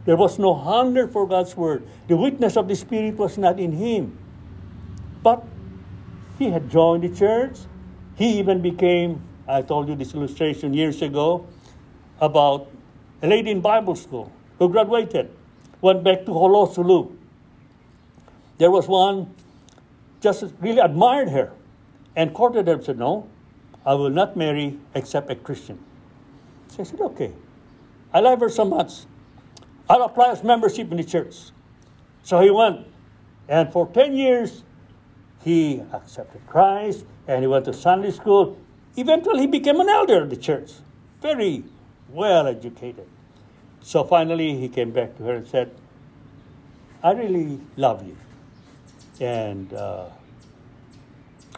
There 0.05 0.17
was 0.17 0.39
no 0.39 0.55
hunger 0.55 1.07
for 1.07 1.27
God's 1.27 1.57
word. 1.57 1.87
The 2.09 2.17
witness 2.17 2.57
of 2.57 2.69
the 2.69 2.75
Spirit 2.75 3.17
was 3.17 3.37
not 3.37 3.61
in 3.61 3.73
him. 3.73 4.17
But 5.23 5.45
he 6.39 6.51
had 6.51 6.71
joined 6.71 7.03
the 7.03 7.15
church. 7.15 7.59
He 8.19 8.41
even 8.41 8.61
became, 8.61 9.23
I 9.47 9.63
told 9.63 9.89
you 9.89 9.95
this 9.95 10.13
illustration 10.13 10.75
years 10.75 11.01
ago 11.03 11.47
about 12.21 12.69
a 13.23 13.29
lady 13.29 13.53
in 13.53 13.61
Bible 13.61 13.95
school 13.95 14.33
who 14.59 14.69
graduated, 14.69 15.31
went 15.81 16.03
back 16.03 16.21
to 16.21 16.27
Jolo, 16.27 16.67
Sulu. 16.67 17.13
There 18.59 18.73
was 18.73 18.89
one 18.89 19.33
just 20.21 20.45
really 20.61 20.81
admired 20.81 21.29
her 21.29 21.53
and 22.17 22.35
courted 22.35 22.67
her 22.67 22.75
and 22.75 22.85
said, 22.85 22.99
No, 22.99 23.29
I 23.87 23.95
will 23.95 24.11
not 24.11 24.37
marry 24.37 24.77
except 24.97 25.31
a 25.31 25.37
Christian. 25.37 25.79
So 26.67 26.83
said, 26.83 27.01
Okay. 27.01 27.33
I 28.13 28.19
love 28.19 28.41
her 28.41 28.49
so 28.49 28.65
much. 28.65 29.05
I'll 29.89 30.03
apply 30.03 30.31
his 30.31 30.43
membership 30.43 30.91
in 30.91 30.97
the 30.97 31.05
church. 31.05 31.37
So 32.25 32.41
he 32.41 32.51
went. 32.51 32.85
And 33.49 33.73
for 33.73 33.87
10 33.87 34.17
years, 34.17 34.65
he 35.45 35.83
accepted 35.93 36.47
Christ 36.47 37.05
and 37.27 37.43
he 37.43 37.47
went 37.47 37.65
to 37.67 37.73
Sunday 37.73 38.11
school. 38.11 38.59
Eventually, 38.97 39.43
he 39.43 39.47
became 39.47 39.81
an 39.81 39.89
elder 39.89 40.23
of 40.23 40.31
the 40.31 40.37
church. 40.37 40.73
Very 41.21 41.65
well 42.11 42.47
educated. 42.47 43.07
So 43.81 44.05
finally, 44.05 44.59
he 44.59 44.69
came 44.69 44.91
back 44.91 45.17
to 45.17 45.25
her 45.25 45.35
and 45.37 45.47
said, 45.47 45.71
I 47.03 47.13
really 47.13 47.61
love 47.77 48.07
you. 48.07 48.17
And 49.21 49.73
uh, 49.73 50.07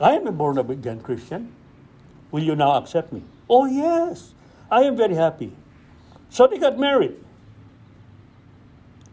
I 0.00 0.12
am 0.12 0.26
a 0.26 0.32
born 0.32 0.58
again 0.58 1.00
Christian. 1.00 1.52
Will 2.30 2.42
you 2.42 2.54
now 2.54 2.76
accept 2.76 3.12
me? 3.12 3.22
Oh, 3.48 3.66
yes. 3.66 4.34
I 4.70 4.82
am 4.82 4.96
very 4.96 5.14
happy. 5.14 5.52
So 6.28 6.46
they 6.46 6.58
got 6.58 6.78
married. 6.78 7.16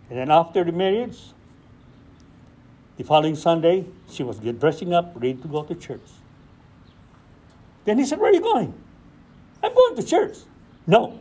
And 0.09 0.19
then 0.19 0.31
after 0.31 0.63
the 0.63 0.71
marriage, 0.71 1.17
the 2.98 3.04
following 3.04 3.36
Sunday, 3.36 3.86
she 4.10 4.24
was 4.24 4.39
dressing 4.39 4.94
up, 4.94 5.13
ready 5.16 5.36
to 5.36 5.48
go 5.48 5.63
to 5.63 5.75
church. 5.75 6.10
Then 7.86 8.00
he 8.00 8.06
said, 8.06 8.20
Where 8.20 8.32
are 8.32 8.34
you 8.34 8.42
going? 8.42 8.74
I'm 9.63 9.74
going 9.74 9.96
to 9.96 10.04
church. 10.04 10.38
No, 10.88 11.20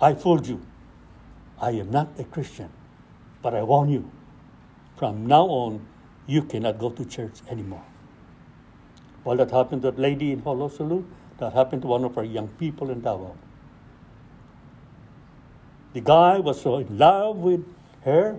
I 0.00 0.14
fooled 0.14 0.46
you. 0.46 0.62
I 1.60 1.72
am 1.72 1.90
not 1.90 2.08
a 2.18 2.24
Christian, 2.24 2.70
but 3.42 3.54
I 3.54 3.62
warn 3.62 3.90
you, 3.90 4.10
from 4.96 5.26
now 5.26 5.44
on, 5.44 5.86
you 6.26 6.42
cannot 6.42 6.78
go 6.78 6.90
to 6.90 7.04
church 7.04 7.40
anymore. 7.50 7.84
Well, 9.24 9.36
that 9.36 9.50
happened 9.50 9.82
to 9.82 9.90
that 9.90 10.00
lady 10.00 10.32
in 10.32 10.42
Jolo, 10.42 10.68
Sulu. 10.68 11.04
That 11.38 11.52
happened 11.52 11.82
to 11.82 11.88
one 11.88 12.04
of 12.04 12.16
our 12.16 12.24
young 12.24 12.48
people 12.48 12.90
in 12.90 13.00
Davao. 13.00 13.36
The 15.92 16.00
guy 16.00 16.38
was 16.38 16.60
so 16.60 16.76
in 16.78 16.96
love 16.96 17.36
with 17.36 17.64
her 18.04 18.38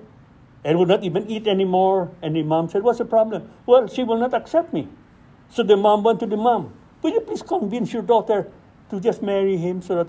and 0.64 0.78
would 0.78 0.88
not 0.88 1.04
even 1.04 1.30
eat 1.30 1.48
anymore. 1.48 2.12
And 2.22 2.36
the 2.36 2.44
mom 2.44 2.70
said, 2.70 2.84
What's 2.84 3.00
the 3.00 3.06
problem? 3.06 3.50
Well, 3.66 3.88
she 3.88 4.04
will 4.04 4.18
not 4.18 4.34
accept 4.34 4.74
me. 4.74 4.88
So 5.50 5.64
the 5.64 5.78
mom 5.78 6.04
went 6.04 6.20
to 6.22 6.26
the 6.26 6.38
mom, 6.38 6.74
Will 7.02 7.12
you 7.12 7.22
please 7.22 7.42
convince 7.42 7.94
your 7.94 8.04
daughter 8.04 8.52
to 8.92 9.00
just 9.00 9.22
marry 9.22 9.58
him 9.58 9.82
so 9.82 10.04
that 10.04 10.08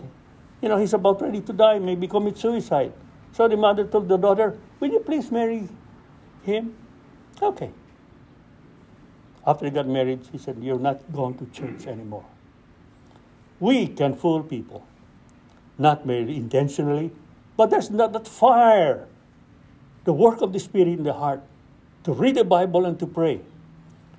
you 0.60 0.68
know 0.68 0.76
he's 0.76 0.92
about 0.92 1.22
ready 1.22 1.40
to 1.40 1.52
die, 1.52 1.78
maybe 1.78 2.06
commit 2.06 2.36
suicide. 2.36 2.92
So 3.32 3.48
the 3.48 3.56
mother 3.56 3.84
told 3.86 4.08
the 4.08 4.18
daughter, 4.18 4.58
Will 4.80 4.90
you 4.90 5.00
please 5.00 5.30
marry 5.30 5.68
him? 6.42 6.74
Okay. 7.40 7.70
After 9.46 9.64
they 9.64 9.74
got 9.74 9.88
married, 9.88 10.20
she 10.30 10.38
said, 10.38 10.58
You're 10.60 10.78
not 10.78 11.00
going 11.12 11.38
to 11.38 11.46
church 11.46 11.86
anymore. 11.86 12.26
We 13.58 13.86
can 13.86 14.14
fool 14.14 14.42
people, 14.42 14.84
not 15.78 16.04
very 16.04 16.36
intentionally, 16.36 17.12
but 17.56 17.70
there's 17.70 17.90
not 17.90 18.12
that 18.12 18.26
fire, 18.26 19.06
the 20.04 20.12
work 20.12 20.40
of 20.40 20.52
the 20.52 20.58
Spirit 20.58 20.88
in 20.88 21.04
the 21.04 21.12
heart, 21.12 21.42
to 22.04 22.12
read 22.12 22.34
the 22.34 22.44
Bible 22.44 22.84
and 22.84 22.98
to 22.98 23.06
pray. 23.06 23.40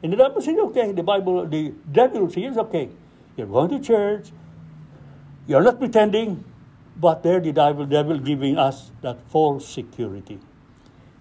And 0.01 0.11
the 0.11 0.17
devil 0.17 0.41
says, 0.41 0.57
okay, 0.57 0.91
the 0.91 1.03
Bible, 1.03 1.45
the 1.45 1.73
devil 1.91 2.29
says, 2.29 2.57
okay, 2.57 2.89
you're 3.35 3.47
going 3.47 3.69
to 3.69 3.79
church, 3.79 4.31
you're 5.47 5.63
not 5.63 5.79
pretending, 5.79 6.43
but 6.95 7.23
there 7.23 7.39
the 7.39 7.51
devil, 7.51 7.85
devil 7.85 8.17
giving 8.19 8.57
us 8.57 8.91
that 9.01 9.17
false 9.29 9.67
security. 9.67 10.39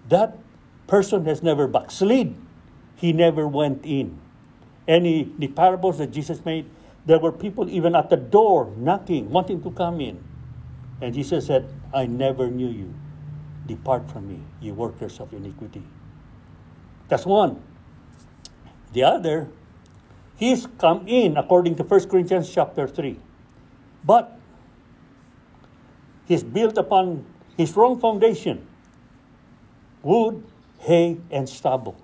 That 0.09 0.37
person 0.87 1.25
has 1.25 1.41
never 1.41 1.67
backslid. 1.67 2.35
He 2.95 3.11
never 3.11 3.47
went 3.47 3.85
in. 3.85 4.19
Any 4.87 5.31
the 5.37 5.47
parables 5.47 5.97
that 5.97 6.11
Jesus 6.11 6.43
made, 6.45 6.69
there 7.05 7.19
were 7.19 7.31
people 7.31 7.69
even 7.69 7.95
at 7.95 8.09
the 8.09 8.17
door 8.17 8.71
knocking, 8.77 9.29
wanting 9.29 9.63
to 9.63 9.71
come 9.71 9.99
in. 9.99 10.23
And 11.01 11.13
Jesus 11.13 11.47
said, 11.47 11.67
I 11.93 12.05
never 12.05 12.47
knew 12.49 12.69
you. 12.69 12.93
Depart 13.65 14.09
from 14.11 14.27
me, 14.27 14.39
you 14.61 14.73
workers 14.73 15.19
of 15.19 15.33
iniquity. 15.33 15.83
That's 17.07 17.25
one. 17.25 17.61
The 18.91 19.03
other, 19.03 19.49
he's 20.35 20.67
come 20.77 21.07
in 21.07 21.37
according 21.37 21.75
to 21.75 21.83
1 21.83 22.09
Corinthians 22.09 22.49
chapter 22.53 22.87
3. 22.87 23.17
But 24.03 24.37
he's 26.25 26.43
built 26.43 26.77
upon 26.77 27.25
his 27.57 27.75
wrong 27.75 27.99
foundation 27.99 28.67
wood, 30.03 30.43
hay, 30.79 31.17
and 31.31 31.47
stubble. 31.47 31.95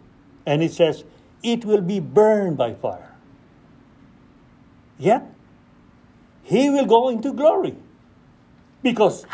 And 0.45 0.63
it 0.63 0.71
says, 0.71 1.03
it 1.43 1.65
will 1.65 1.81
be 1.81 1.99
burned 1.99 2.57
by 2.57 2.73
fire. 2.73 3.13
Yet, 4.97 5.29
he 6.43 6.69
will 6.69 6.85
go 6.85 7.09
into 7.09 7.33
glory 7.33 7.75
because 8.81 9.25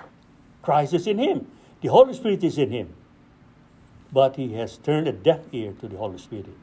Christ 0.61 0.93
is 0.93 1.07
in 1.07 1.19
him, 1.19 1.47
the 1.81 1.89
Holy 1.89 2.13
Spirit 2.13 2.43
is 2.43 2.57
in 2.57 2.71
him. 2.71 2.93
But 4.11 4.35
he 4.35 4.53
has 4.53 4.77
turned 4.77 5.07
a 5.07 5.11
deaf 5.11 5.41
ear 5.51 5.73
to 5.81 5.87
the 5.87 5.97
Holy 5.97 6.17
Spirit. 6.17 6.55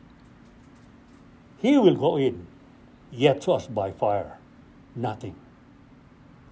He 1.59 1.76
will 1.76 1.97
go 1.97 2.16
in, 2.16 2.47
yet 3.11 3.42
to 3.42 3.52
us 3.52 3.66
by 3.66 3.92
fire. 3.92 4.38
Nothing. 4.97 5.37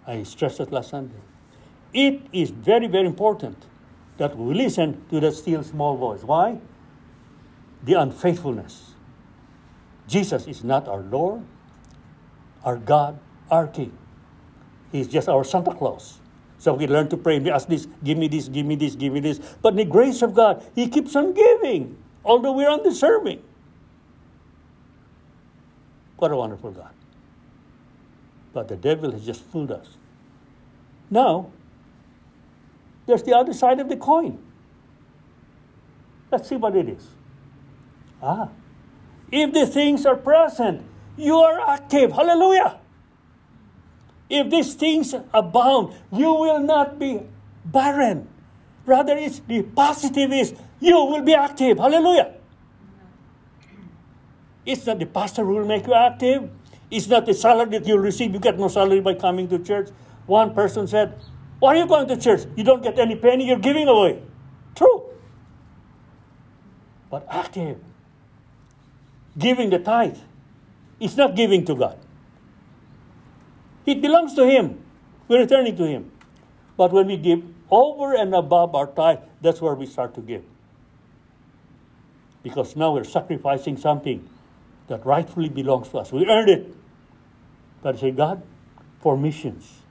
I 0.07 0.23
stressed 0.23 0.59
that 0.59 0.73
last 0.73 0.90
Sunday. 0.90 1.14
It 1.93 2.23
is 2.33 2.50
very, 2.50 2.87
very 2.87 3.07
important 3.07 3.57
that 4.19 4.37
we 4.37 4.55
listen 4.55 5.05
to 5.11 5.21
that 5.21 5.33
still 5.33 5.62
small 5.62 5.97
voice. 5.97 6.23
Why? 6.23 6.59
The 7.83 7.95
unfaithfulness. 7.95 8.95
Jesus 10.07 10.47
is 10.47 10.62
not 10.62 10.87
our 10.88 11.00
Lord, 11.00 11.43
our 12.64 12.76
God, 12.76 13.19
our 13.50 13.67
King. 13.67 13.97
He's 14.93 15.09
just 15.09 15.29
our 15.29 15.45
Santa 15.45 15.75
Claus. 15.75 16.19
So 16.61 16.75
we 16.75 16.87
learn 16.87 17.09
to 17.09 17.17
pray. 17.17 17.38
We 17.38 17.50
ask 17.50 17.67
this, 17.67 17.88
give 18.05 18.19
me 18.19 18.29
this, 18.29 18.47
give 18.47 18.67
me 18.67 18.76
this, 18.76 18.95
give 18.95 19.14
me 19.14 19.21
this. 19.21 19.38
But 19.62 19.76
the 19.76 19.85
grace 19.87 20.21
of 20.21 20.35
God, 20.35 20.62
He 20.75 20.88
keeps 20.88 21.17
on 21.17 21.33
giving, 21.33 21.97
although 22.23 22.52
we're 22.52 22.69
undeserving. 22.69 23.43
What 26.19 26.31
a 26.31 26.37
wonderful 26.37 26.73
God. 26.73 26.93
But 28.52 28.69
the 28.69 28.76
devil 28.76 29.11
has 29.11 29.25
just 29.25 29.43
fooled 29.45 29.73
us. 29.73 29.97
Now, 31.09 31.50
there's 33.07 33.23
the 33.23 33.35
other 33.35 33.55
side 33.55 33.81
of 33.81 33.88
the 33.88 33.97
coin. 33.97 34.38
Let's 36.31 36.47
see 36.47 36.57
what 36.57 36.76
it 36.76 36.90
is. 36.90 37.09
Ah, 38.23 38.50
if 39.33 39.55
the 39.55 39.67
things 39.67 40.05
are 40.05 40.17
present, 40.17 40.85
you 41.17 41.37
are 41.37 41.59
active. 41.71 42.12
Hallelujah. 42.12 42.80
If 44.31 44.49
these 44.49 44.75
things 44.75 45.13
abound, 45.35 45.93
you 46.13 46.33
will 46.33 46.61
not 46.61 46.99
be 46.99 47.21
barren. 47.65 48.29
Rather, 48.87 49.17
it's 49.17 49.41
the 49.41 49.63
positive 49.63 50.33
is 50.33 50.54
you 50.78 50.95
will 50.95 51.23
be 51.23 51.35
active. 51.35 51.78
Hallelujah. 51.78 52.35
It's 54.65 54.87
not 54.87 55.00
the 55.00 55.07
pastor 55.07 55.45
who 55.45 55.57
will 55.57 55.67
make 55.67 55.87
you 55.87 55.95
active. 55.95 56.49
It's 56.91 57.09
not 57.09 57.26
the 57.26 57.35
salary 57.35 57.71
that 57.71 57.87
you 57.87 57.99
receive. 57.99 58.33
You 58.33 58.39
get 58.39 58.59
no 58.59 58.69
salary 58.69 59.00
by 59.00 59.15
coming 59.15 59.49
to 59.49 59.59
church. 59.59 59.91
One 60.26 60.54
person 60.54 60.87
said, 60.87 61.19
Why 61.59 61.75
are 61.75 61.78
you 61.78 61.87
going 61.87 62.07
to 62.09 62.17
church? 62.17 62.47
You 62.57 62.63
don't 62.63 62.83
get 62.83 62.99
any 62.99 63.17
penny, 63.17 63.47
you're 63.49 63.59
giving 63.59 63.89
away. 63.89 64.23
True. 64.76 65.11
But 67.11 67.26
active. 67.28 67.78
Giving 69.37 69.71
the 69.71 69.78
tithe 69.78 70.19
is 71.00 71.17
not 71.17 71.35
giving 71.35 71.65
to 71.65 71.75
God. 71.75 71.99
It 73.91 74.00
belongs 74.00 74.35
to 74.35 74.47
Him. 74.47 74.79
We're 75.26 75.41
returning 75.41 75.76
to 75.76 75.85
Him. 75.85 76.13
But 76.76 76.93
when 76.93 77.09
we 77.09 77.17
give 77.17 77.43
over 77.71 78.15
and 78.15 78.33
above 78.35 78.75
our 78.75 78.87
tithe, 78.87 79.19
that's 79.41 79.61
where 79.61 79.75
we 79.75 79.87
start 79.87 80.15
to 80.15 80.21
give. 80.21 80.45
Because 82.45 82.76
now 82.76 82.93
we're 82.93 83.05
sacrificing 83.05 83.76
something 83.76 84.29
that 84.87 85.05
rightfully 85.05 85.49
belongs 85.49 85.89
to 85.89 85.99
us. 85.99 86.13
We 86.13 86.25
earned 86.26 86.49
it. 86.49 86.75
But 87.83 87.97
I 87.97 87.99
say, 87.99 88.11
God, 88.13 88.43
for 89.00 89.17
missions, 89.17 89.83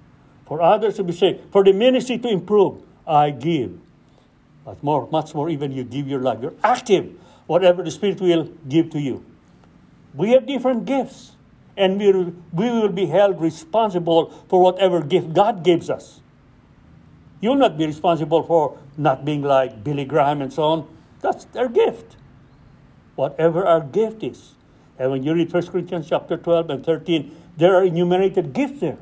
for 0.46 0.62
others 0.62 0.96
to 0.96 1.04
be 1.04 1.12
saved, 1.12 1.52
for 1.52 1.64
the 1.64 1.74
ministry 1.74 2.18
to 2.20 2.30
improve, 2.30 2.82
I 3.06 3.32
give. 3.32 3.80
But 4.64 4.82
more, 4.82 5.10
much 5.12 5.36
more, 5.36 5.50
even 5.50 5.72
you 5.74 5.84
give 5.84 6.08
your 6.08 6.22
life. 6.22 6.40
You're 6.42 6.56
active, 6.64 7.20
whatever 7.48 7.84
the 7.84 7.92
Spirit 7.92 8.22
will 8.22 8.46
give 8.68 8.92
to 8.92 9.00
you. 9.00 9.26
We 10.14 10.32
have 10.32 10.48
different 10.48 10.86
gifts, 10.86 11.34
and 11.80 11.98
we 11.98 12.12
will, 12.12 12.34
we 12.52 12.70
will 12.70 12.90
be 12.90 13.06
held 13.06 13.42
responsible 13.42 14.30
for 14.50 14.62
whatever 14.62 15.02
gift 15.02 15.34
God 15.34 15.64
gives 15.64 15.90
us. 15.90 16.20
You'll 17.40 17.56
not 17.56 17.78
be 17.78 17.88
responsible 17.88 18.44
for 18.44 18.78
not 18.98 19.24
being 19.24 19.42
like 19.42 19.82
Billy 19.82 20.04
Graham 20.04 20.42
and 20.42 20.52
so 20.52 20.64
on. 20.64 20.88
That's 21.22 21.46
their 21.46 21.70
gift. 21.70 22.18
Whatever 23.16 23.66
our 23.66 23.80
gift 23.80 24.24
is. 24.24 24.56
And 25.00 25.12
when 25.12 25.24
you 25.24 25.34
read 25.34 25.52
1 25.52 25.68
Corinthians 25.68 26.10
chapter 26.10 26.36
12 26.36 26.70
and 26.70 26.86
13, 26.86 27.36
there 27.56 27.74
are 27.76 27.86
enumerated 27.86 28.52
gifts 28.52 28.82
there. 28.82 28.98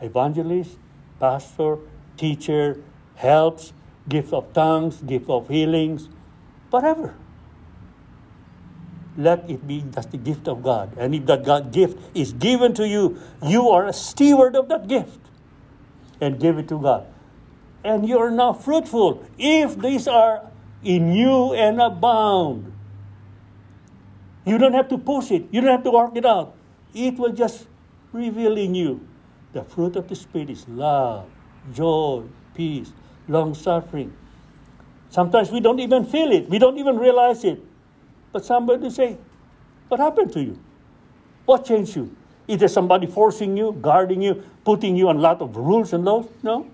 Evangelist, 0.00 0.78
pastor, 1.20 1.76
teacher, 2.16 2.82
helps, 3.16 3.74
gift 4.08 4.32
of 4.32 4.50
tongues, 4.54 5.02
gift 5.02 5.28
of 5.28 5.48
healings, 5.48 6.08
whatever. 6.70 7.14
Let 9.18 9.50
it 9.50 9.66
be 9.66 9.82
just 9.92 10.12
the 10.12 10.16
gift 10.16 10.46
of 10.46 10.62
God. 10.62 10.94
And 10.96 11.12
if 11.12 11.26
that 11.26 11.44
God 11.44 11.72
gift 11.72 11.98
is 12.14 12.32
given 12.32 12.72
to 12.74 12.86
you, 12.86 13.18
you 13.42 13.68
are 13.68 13.86
a 13.86 13.92
steward 13.92 14.54
of 14.54 14.68
that 14.68 14.86
gift. 14.86 15.18
And 16.20 16.38
give 16.38 16.56
it 16.56 16.68
to 16.68 16.78
God. 16.78 17.04
And 17.82 18.08
you 18.08 18.18
are 18.18 18.30
now 18.30 18.52
fruitful 18.52 19.26
if 19.36 19.76
these 19.76 20.06
are 20.06 20.46
in 20.84 21.12
you 21.12 21.52
and 21.52 21.82
abound. 21.82 22.72
You 24.46 24.56
don't 24.56 24.74
have 24.74 24.88
to 24.90 24.98
push 24.98 25.32
it. 25.32 25.46
You 25.50 25.62
don't 25.62 25.70
have 25.70 25.82
to 25.82 25.90
work 25.90 26.14
it 26.14 26.24
out. 26.24 26.54
It 26.94 27.18
will 27.18 27.32
just 27.32 27.66
reveal 28.12 28.56
in 28.56 28.74
you. 28.74 29.06
The 29.52 29.64
fruit 29.64 29.96
of 29.96 30.06
the 30.06 30.14
Spirit 30.14 30.50
is 30.50 30.68
love, 30.68 31.26
joy, 31.74 32.22
peace, 32.54 32.92
long 33.26 33.54
suffering. 33.54 34.14
Sometimes 35.10 35.50
we 35.50 35.58
don't 35.58 35.80
even 35.80 36.04
feel 36.04 36.30
it. 36.30 36.48
We 36.48 36.58
don't 36.58 36.78
even 36.78 36.98
realize 36.98 37.42
it. 37.42 37.64
But 38.32 38.44
somebody 38.44 38.90
say, 38.90 39.16
What 39.88 40.00
happened 40.00 40.32
to 40.32 40.42
you? 40.42 40.58
What 41.46 41.64
changed 41.64 41.96
you? 41.96 42.14
Is 42.46 42.58
there 42.58 42.68
somebody 42.68 43.06
forcing 43.06 43.56
you, 43.56 43.76
guarding 43.80 44.22
you, 44.22 44.42
putting 44.64 44.96
you 44.96 45.08
on 45.08 45.16
a 45.16 45.20
lot 45.20 45.40
of 45.40 45.56
rules 45.56 45.92
and 45.92 46.04
laws? 46.04 46.28
No. 46.42 46.66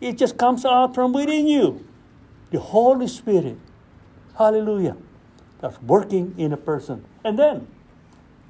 It 0.00 0.18
just 0.18 0.36
comes 0.36 0.64
out 0.64 0.94
from 0.94 1.12
within 1.12 1.46
you. 1.46 1.86
The 2.50 2.58
Holy 2.58 3.06
Spirit. 3.06 3.56
Hallelujah. 4.36 4.96
That's 5.60 5.80
working 5.82 6.34
in 6.36 6.52
a 6.52 6.56
person. 6.56 7.04
And 7.24 7.38
then, 7.38 7.68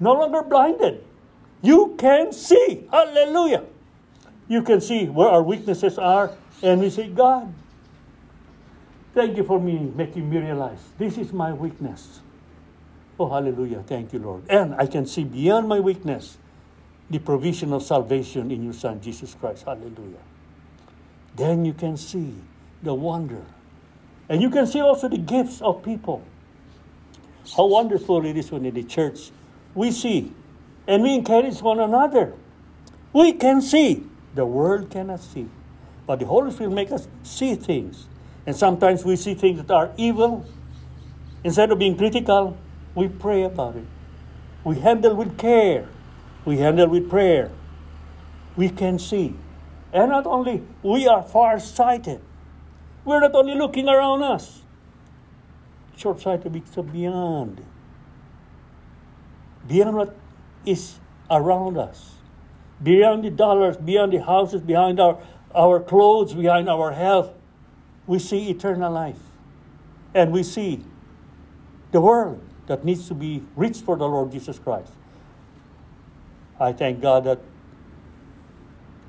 no 0.01 0.15
longer 0.15 0.43
blinded. 0.43 1.05
You 1.61 1.95
can 1.99 2.33
see. 2.33 2.89
Hallelujah. 2.91 3.65
You 4.49 4.63
can 4.63 4.81
see 4.81 5.07
where 5.07 5.29
our 5.29 5.43
weaknesses 5.43 5.99
are, 5.99 6.33
and 6.63 6.81
we 6.81 6.91
say, 6.91 7.09
God, 7.09 7.53
Thank 9.15 9.37
you 9.37 9.45
for 9.45 9.61
me 9.61 9.79
making 9.95 10.29
me 10.31 10.39
realize 10.39 10.79
this 10.99 11.19
is 11.19 11.33
my 11.33 11.53
weakness. 11.53 12.21
Oh, 13.21 13.29
hallelujah. 13.29 13.83
Thank 13.87 14.13
you, 14.13 14.19
Lord. 14.19 14.45
And 14.49 14.75
I 14.75 14.87
can 14.87 15.07
see 15.07 15.25
beyond 15.25 15.69
my 15.69 15.81
weakness 15.81 16.39
the 17.11 17.19
provision 17.19 17.73
of 17.73 17.83
salvation 17.83 18.51
in 18.51 18.65
your 18.65 18.73
Son, 18.73 19.01
Jesus 19.01 19.35
Christ. 19.35 19.65
Hallelujah. 19.65 20.23
Then 21.37 21.65
you 21.65 21.75
can 21.75 21.97
see 21.97 22.35
the 22.83 22.95
wonder. 22.95 23.45
And 24.29 24.41
you 24.41 24.49
can 24.49 24.67
see 24.67 24.81
also 24.81 25.09
the 25.09 25.19
gifts 25.19 25.61
of 25.61 25.83
people. 25.83 26.23
How 27.55 27.67
wonderful 27.67 28.25
it 28.25 28.37
is 28.37 28.51
when 28.51 28.65
in 28.65 28.75
the 28.75 28.85
church 28.85 29.31
we 29.75 29.91
see 29.91 30.33
and 30.87 31.03
we 31.03 31.15
encourage 31.15 31.61
one 31.61 31.81
another. 31.81 32.33
We 33.13 33.33
can 33.35 33.61
see. 33.61 34.07
The 34.35 34.47
world 34.47 34.89
cannot 34.91 35.21
see. 35.21 35.49
But 36.07 36.21
the 36.21 36.27
Holy 36.27 36.51
Spirit 36.51 36.73
make 36.73 36.91
us 36.91 37.07
see 37.23 37.55
things 37.55 38.07
and 38.47 38.57
sometimes 38.57 39.05
we 39.05 39.17
see 39.17 39.35
things 39.35 39.63
that 39.63 39.71
are 39.73 39.91
evil. 39.97 40.45
Instead 41.45 41.71
of 41.71 41.79
being 41.79 41.97
critical, 41.97 42.57
we 42.95 43.09
pray 43.09 43.45
about 43.45 43.77
it. 43.77 43.85
we 44.65 44.79
handle 44.79 45.17
with 45.17 45.37
care, 45.39 45.89
we 46.45 46.59
handle 46.59 46.89
with 46.89 47.09
prayer, 47.11 47.51
we 48.57 48.69
can 48.69 48.99
see. 48.99 49.35
And 49.93 50.11
not 50.11 50.27
only, 50.27 50.63
we 50.83 51.07
are 51.07 51.23
far 51.23 51.59
sighted. 51.59 52.21
We're 53.05 53.21
not 53.21 53.35
only 53.35 53.55
looking 53.55 53.89
around 53.89 54.23
us, 54.23 54.63
short 55.97 56.21
sighted 56.21 56.53
because 56.53 56.87
beyond. 56.87 57.65
Beyond 59.67 59.97
what 59.97 60.17
is 60.65 60.99
around 61.31 61.77
us. 61.77 62.15
Beyond 62.83 63.25
the 63.25 63.31
dollars, 63.31 63.77
beyond 63.77 64.13
the 64.13 64.23
houses, 64.23 64.61
behind 64.61 65.01
our, 65.01 65.19
our 65.55 65.81
clothes, 65.81 66.35
behind 66.35 66.69
our 66.69 66.93
health, 66.93 67.33
we 68.07 68.19
see 68.19 68.51
eternal 68.51 68.93
life. 68.93 69.19
And 70.15 70.33
we 70.33 70.43
see 70.43 70.85
the 71.91 72.01
world 72.01 72.43
that 72.67 72.85
needs 72.85 73.09
to 73.09 73.15
be 73.15 73.43
reached 73.57 73.85
for 73.85 73.97
the 73.97 74.07
Lord 74.07 74.33
Jesus 74.33 74.59
Christ. 74.59 74.93
I 76.61 76.73
thank 76.73 77.01
God 77.01 77.25
that 77.25 77.41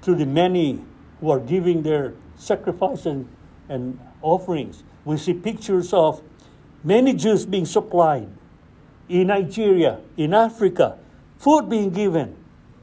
through 0.02 0.16
the 0.16 0.26
many 0.26 0.82
who 1.20 1.30
are 1.30 1.40
giving 1.40 1.84
their 1.84 2.14
sacrifices 2.36 3.06
and, 3.06 3.28
and 3.70 4.00
offerings, 4.22 4.84
we 5.06 5.18
see 5.18 5.34
pictures 5.34 5.94
of 5.94 6.22
many 6.84 7.14
Jews 7.14 7.46
being 7.46 7.66
supplied 7.66 8.28
in 9.10 9.28
Nigeria, 9.28 10.00
in 10.18 10.34
Africa, 10.34 10.98
food 11.38 11.70
being 11.70 11.90
given. 11.90 12.36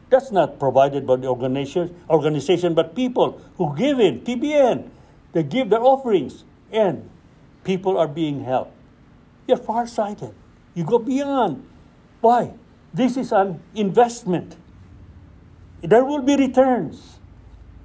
That's 0.08 0.30
not 0.30 0.58
provided 0.58 1.06
by 1.06 1.16
the 1.16 1.28
organization, 1.28 1.94
organization 2.08 2.74
but 2.74 2.94
people 2.94 3.40
who 3.56 3.74
give 3.76 4.00
in, 4.00 4.20
TBN. 4.20 4.90
They 5.32 5.42
give 5.42 5.70
their 5.70 5.82
offerings, 5.82 6.44
and 6.72 7.08
people 7.64 7.96
are 7.98 8.08
being 8.08 8.44
helped. 8.44 8.72
You're 9.46 9.56
far-sighted. 9.56 10.34
You 10.74 10.84
go 10.84 10.98
beyond. 10.98 11.66
Why? 12.20 12.54
This 12.92 13.16
is 13.16 13.32
an 13.32 13.60
investment. 13.74 14.56
There 15.82 16.04
will 16.04 16.22
be 16.22 16.36
returns. 16.36 17.18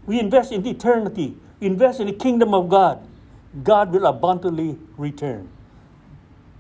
We 0.06 0.20
invest 0.20 0.52
in 0.52 0.66
eternity, 0.66 1.38
We 1.60 1.68
invest 1.68 2.00
in 2.00 2.08
the 2.08 2.14
kingdom 2.14 2.54
of 2.54 2.70
God. 2.70 3.08
God 3.64 3.92
will 3.92 4.06
abundantly 4.06 4.78
return. 4.98 5.50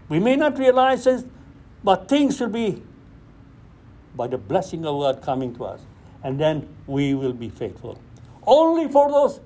We 0.08 0.20
may 0.20 0.36
not 0.36 0.58
realize 0.58 1.06
it, 1.08 1.26
but 1.84 2.08
things 2.08 2.40
will 2.40 2.50
be 2.50 2.82
by 4.16 4.28
the 4.28 4.38
blessing 4.38 4.86
of 4.86 5.00
God 5.00 5.22
coming 5.22 5.54
to 5.56 5.66
us. 5.66 5.82
And 6.24 6.40
then 6.40 6.68
we 6.88 7.14
will 7.14 7.34
be 7.34 7.50
faithful. 7.50 8.00
Only 8.48 8.88
for 8.92 9.12
those 9.12 9.40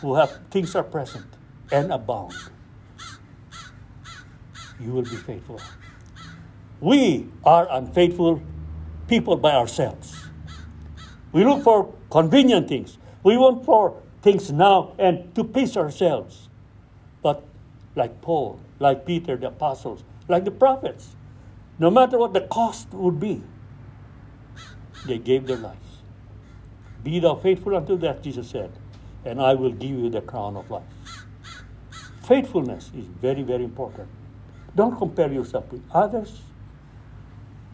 who 0.00 0.14
have 0.14 0.40
things 0.50 0.74
are 0.74 0.82
present 0.82 1.26
and 1.70 1.92
abound. 1.92 2.34
You 4.80 4.92
will 4.92 5.02
be 5.02 5.16
faithful. 5.16 5.60
We 6.80 7.28
are 7.44 7.68
unfaithful 7.70 8.42
people 9.08 9.36
by 9.36 9.52
ourselves. 9.52 10.16
We 11.32 11.44
look 11.44 11.62
for 11.62 11.94
convenient 12.10 12.68
things. 12.68 12.98
We 13.22 13.36
want 13.36 13.64
for 13.64 14.00
things 14.20 14.50
now 14.50 14.94
and 14.98 15.34
to 15.34 15.44
please 15.44 15.76
ourselves. 15.76 16.48
But 17.22 17.44
like 17.94 18.20
Paul, 18.20 18.58
like 18.80 19.06
Peter, 19.06 19.36
the 19.36 19.48
apostles, 19.48 20.02
like 20.28 20.44
the 20.44 20.50
prophets, 20.50 21.14
no 21.78 21.90
matter 21.90 22.18
what 22.18 22.32
the 22.32 22.42
cost 22.42 22.92
would 22.92 23.20
be, 23.20 23.42
they 25.06 25.18
gave 25.18 25.46
their 25.46 25.56
lives. 25.56 26.02
Be 27.02 27.18
thou 27.18 27.34
faithful 27.34 27.76
until 27.76 27.96
death, 27.96 28.22
Jesus 28.22 28.48
said, 28.48 28.70
and 29.24 29.40
I 29.40 29.54
will 29.54 29.72
give 29.72 29.90
you 29.90 30.10
the 30.10 30.20
crown 30.20 30.56
of 30.56 30.70
life. 30.70 30.82
Faithfulness 32.22 32.90
is 32.96 33.04
very, 33.20 33.42
very 33.42 33.64
important. 33.64 34.08
Don't 34.74 34.96
compare 34.96 35.32
yourself 35.32 35.70
with 35.70 35.82
others. 35.92 36.42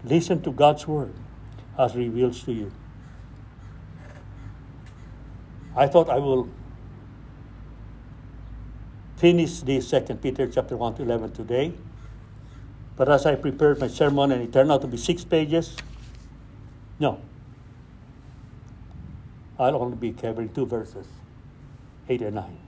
Listen 0.04 0.42
to 0.42 0.52
God's 0.52 0.86
word 0.86 1.14
as 1.78 1.94
reveals 1.94 2.42
to 2.44 2.52
you. 2.52 2.72
I 5.76 5.86
thought 5.86 6.08
I 6.08 6.18
will 6.18 6.48
finish 9.16 9.60
this 9.60 9.88
Second 9.88 10.22
Peter 10.22 10.46
chapter 10.46 10.76
1 10.76 10.94
to 10.96 11.02
11 11.02 11.32
today. 11.32 11.72
But 12.96 13.08
as 13.08 13.26
I 13.26 13.36
prepared 13.36 13.78
my 13.78 13.86
sermon 13.86 14.32
and 14.32 14.42
it 14.42 14.52
turned 14.52 14.72
out 14.72 14.80
to 14.80 14.88
be 14.88 14.96
six 14.96 15.24
pages, 15.24 15.76
no. 16.98 17.20
I'll 19.58 19.76
only 19.76 19.96
be 19.96 20.12
covering 20.12 20.48
two 20.50 20.66
verses, 20.66 21.06
8 22.08 22.22
and 22.22 22.34
9. 22.36 22.58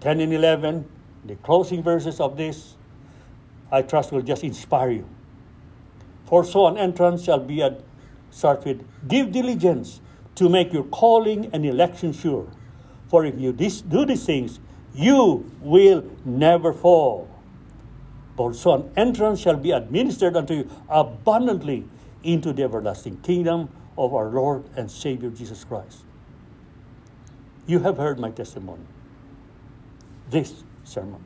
10 0.00 0.20
and 0.20 0.32
11, 0.32 0.88
the 1.24 1.34
closing 1.36 1.82
verses 1.82 2.20
of 2.20 2.36
this, 2.36 2.76
I 3.72 3.82
trust 3.82 4.12
will 4.12 4.22
just 4.22 4.44
inspire 4.44 4.90
you. 4.90 5.08
For 6.26 6.44
so 6.44 6.66
an 6.66 6.76
entrance 6.78 7.24
shall 7.24 7.40
be 7.40 7.62
at, 7.62 7.80
start 8.30 8.64
with, 8.64 8.84
give 9.08 9.32
diligence 9.32 10.00
to 10.36 10.48
make 10.48 10.72
your 10.72 10.84
calling 10.84 11.50
and 11.52 11.64
election 11.64 12.12
sure. 12.12 12.46
For 13.08 13.24
if 13.24 13.38
you 13.38 13.52
dis- 13.52 13.82
do 13.82 14.04
these 14.04 14.24
things, 14.24 14.60
you 14.94 15.50
will 15.60 16.04
never 16.24 16.72
fall. 16.72 17.28
For 18.36 18.52
so 18.52 18.74
an 18.74 18.90
entrance 18.96 19.40
shall 19.40 19.56
be 19.56 19.70
administered 19.70 20.36
unto 20.36 20.54
you 20.54 20.70
abundantly 20.88 21.88
into 22.22 22.52
the 22.52 22.64
everlasting 22.64 23.18
kingdom 23.18 23.68
of 23.96 24.14
our 24.14 24.28
Lord 24.30 24.64
and 24.76 24.90
Savior 24.90 25.30
Jesus 25.30 25.62
Christ. 25.64 26.04
You 27.66 27.80
have 27.80 27.96
heard 27.96 28.18
my 28.18 28.30
testimony. 28.30 28.84
This 30.30 30.64
sermon. 30.84 31.24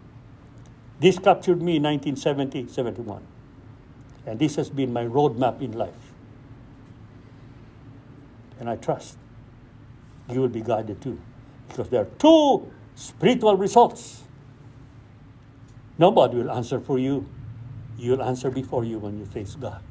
This 1.01 1.18
captured 1.18 1.62
me 1.62 1.77
in 1.77 1.83
1970 1.83 2.68
71. 2.68 3.22
And 4.27 4.38
this 4.38 4.57
has 4.57 4.68
been 4.70 4.92
my 4.92 5.05
roadmap 5.05 5.61
in 5.62 5.72
life. 5.72 6.12
And 8.61 8.68
I 8.68 8.77
trust 8.77 9.16
you 10.31 10.40
will 10.40 10.48
be 10.48 10.61
guided 10.61 11.01
too. 11.01 11.18
Because 11.68 11.88
there 11.88 12.03
are 12.03 12.11
two 12.18 12.70
spiritual 12.94 13.57
results. 13.57 14.22
Nobody 15.96 16.37
will 16.37 16.51
answer 16.51 16.81
for 16.81 16.98
you. 16.98 17.27
You'll 17.96 18.22
answer 18.22 18.51
before 18.51 18.85
you 18.85 18.98
when 18.98 19.18
you 19.18 19.27
face 19.27 19.55
God. 19.55 19.83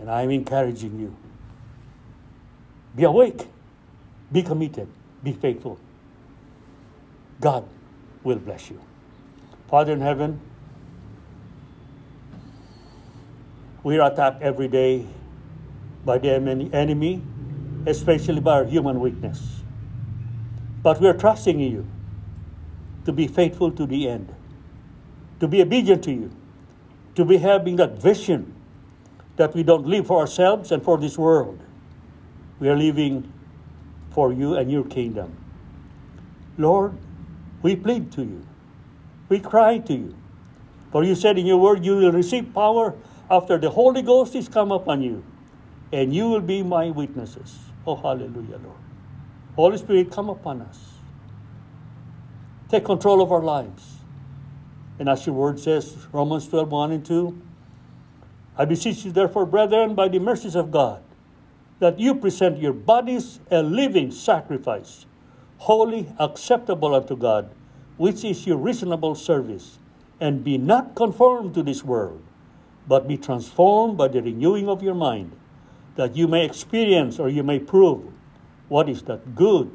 And 0.00 0.10
I'm 0.10 0.30
encouraging 0.30 0.98
you. 0.98 1.16
Be 2.94 3.04
awake, 3.04 3.46
be 4.30 4.42
committed, 4.42 4.88
be 5.22 5.32
faithful. 5.32 5.78
God 7.40 7.64
will 8.22 8.38
bless 8.38 8.70
you. 8.70 8.80
Father 9.68 9.92
in 9.92 10.00
heaven, 10.00 10.40
we 13.82 13.98
are 13.98 14.12
attacked 14.12 14.42
every 14.42 14.68
day 14.68 15.06
by 16.04 16.18
the 16.18 16.30
enemy, 16.72 17.22
especially 17.86 18.40
by 18.40 18.52
our 18.52 18.64
human 18.64 19.00
weakness. 19.00 19.60
But 20.82 21.00
we 21.00 21.08
are 21.08 21.14
trusting 21.14 21.60
in 21.60 21.72
you 21.72 21.86
to 23.04 23.12
be 23.12 23.26
faithful 23.26 23.70
to 23.72 23.86
the 23.86 24.08
end, 24.08 24.34
to 25.40 25.48
be 25.48 25.62
obedient 25.62 26.04
to 26.04 26.12
you, 26.12 26.30
to 27.14 27.24
be 27.24 27.38
having 27.38 27.76
that 27.76 28.00
vision 28.00 28.54
that 29.36 29.54
we 29.54 29.62
don't 29.62 29.86
live 29.86 30.06
for 30.06 30.20
ourselves 30.20 30.70
and 30.72 30.82
for 30.82 30.98
this 30.98 31.18
world. 31.18 31.60
We 32.60 32.68
are 32.68 32.76
living 32.76 33.32
for 34.12 34.32
you 34.32 34.54
and 34.54 34.70
your 34.70 34.84
kingdom. 34.84 35.36
Lord, 36.58 36.92
we 37.62 37.76
plead 37.76 38.12
to 38.12 38.22
you. 38.22 38.46
We 39.28 39.40
cry 39.40 39.78
to 39.78 39.92
you. 39.94 40.14
For 40.90 41.04
you 41.04 41.14
said 41.14 41.38
in 41.38 41.46
your 41.46 41.58
word, 41.58 41.84
you 41.84 41.96
will 41.96 42.12
receive 42.12 42.52
power 42.52 42.94
after 43.30 43.56
the 43.56 43.70
Holy 43.70 44.02
Ghost 44.02 44.34
is 44.34 44.48
come 44.48 44.70
upon 44.70 45.02
you, 45.02 45.24
and 45.92 46.14
you 46.14 46.28
will 46.28 46.40
be 46.40 46.62
my 46.62 46.90
witnesses. 46.90 47.58
Oh, 47.86 47.96
hallelujah, 47.96 48.58
Lord. 48.62 48.76
Holy 49.56 49.78
Spirit, 49.78 50.10
come 50.10 50.28
upon 50.28 50.60
us. 50.60 50.78
Take 52.68 52.84
control 52.84 53.22
of 53.22 53.32
our 53.32 53.42
lives. 53.42 53.96
And 54.98 55.08
as 55.08 55.26
your 55.26 55.34
word 55.34 55.58
says, 55.58 55.96
Romans 56.12 56.46
12, 56.48 56.70
1 56.70 56.92
and 56.92 57.04
2, 57.04 57.42
I 58.56 58.66
beseech 58.66 59.04
you, 59.04 59.12
therefore, 59.12 59.46
brethren, 59.46 59.94
by 59.94 60.08
the 60.08 60.18
mercies 60.18 60.54
of 60.54 60.70
God, 60.70 61.02
that 61.82 61.98
you 61.98 62.14
present 62.14 62.58
your 62.58 62.72
bodies 62.72 63.40
a 63.50 63.60
living 63.60 64.12
sacrifice, 64.12 65.04
holy, 65.58 66.06
acceptable 66.20 66.94
unto 66.94 67.16
God, 67.16 67.50
which 67.96 68.22
is 68.22 68.46
your 68.46 68.56
reasonable 68.56 69.16
service, 69.16 69.80
and 70.20 70.44
be 70.44 70.56
not 70.56 70.94
conformed 70.94 71.54
to 71.54 71.62
this 71.64 71.82
world, 71.82 72.22
but 72.86 73.08
be 73.08 73.16
transformed 73.16 73.98
by 73.98 74.06
the 74.06 74.22
renewing 74.22 74.68
of 74.68 74.80
your 74.80 74.94
mind, 74.94 75.32
that 75.96 76.14
you 76.14 76.28
may 76.28 76.44
experience 76.44 77.18
or 77.18 77.28
you 77.28 77.42
may 77.42 77.58
prove 77.58 78.06
what 78.68 78.88
is 78.88 79.02
that 79.02 79.34
good 79.34 79.68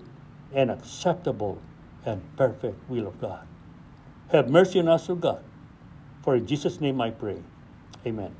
and 0.55 0.71
acceptable 0.71 1.61
and 2.05 2.21
perfect 2.37 2.77
will 2.89 3.07
of 3.07 3.19
God. 3.19 3.45
Have 4.31 4.49
mercy 4.49 4.79
on 4.79 4.87
us, 4.87 5.09
O 5.09 5.15
God. 5.15 5.43
For 6.23 6.37
in 6.37 6.47
Jesus' 6.47 6.79
name 6.79 7.01
I 7.01 7.11
pray. 7.11 7.43
Amen. 8.05 8.33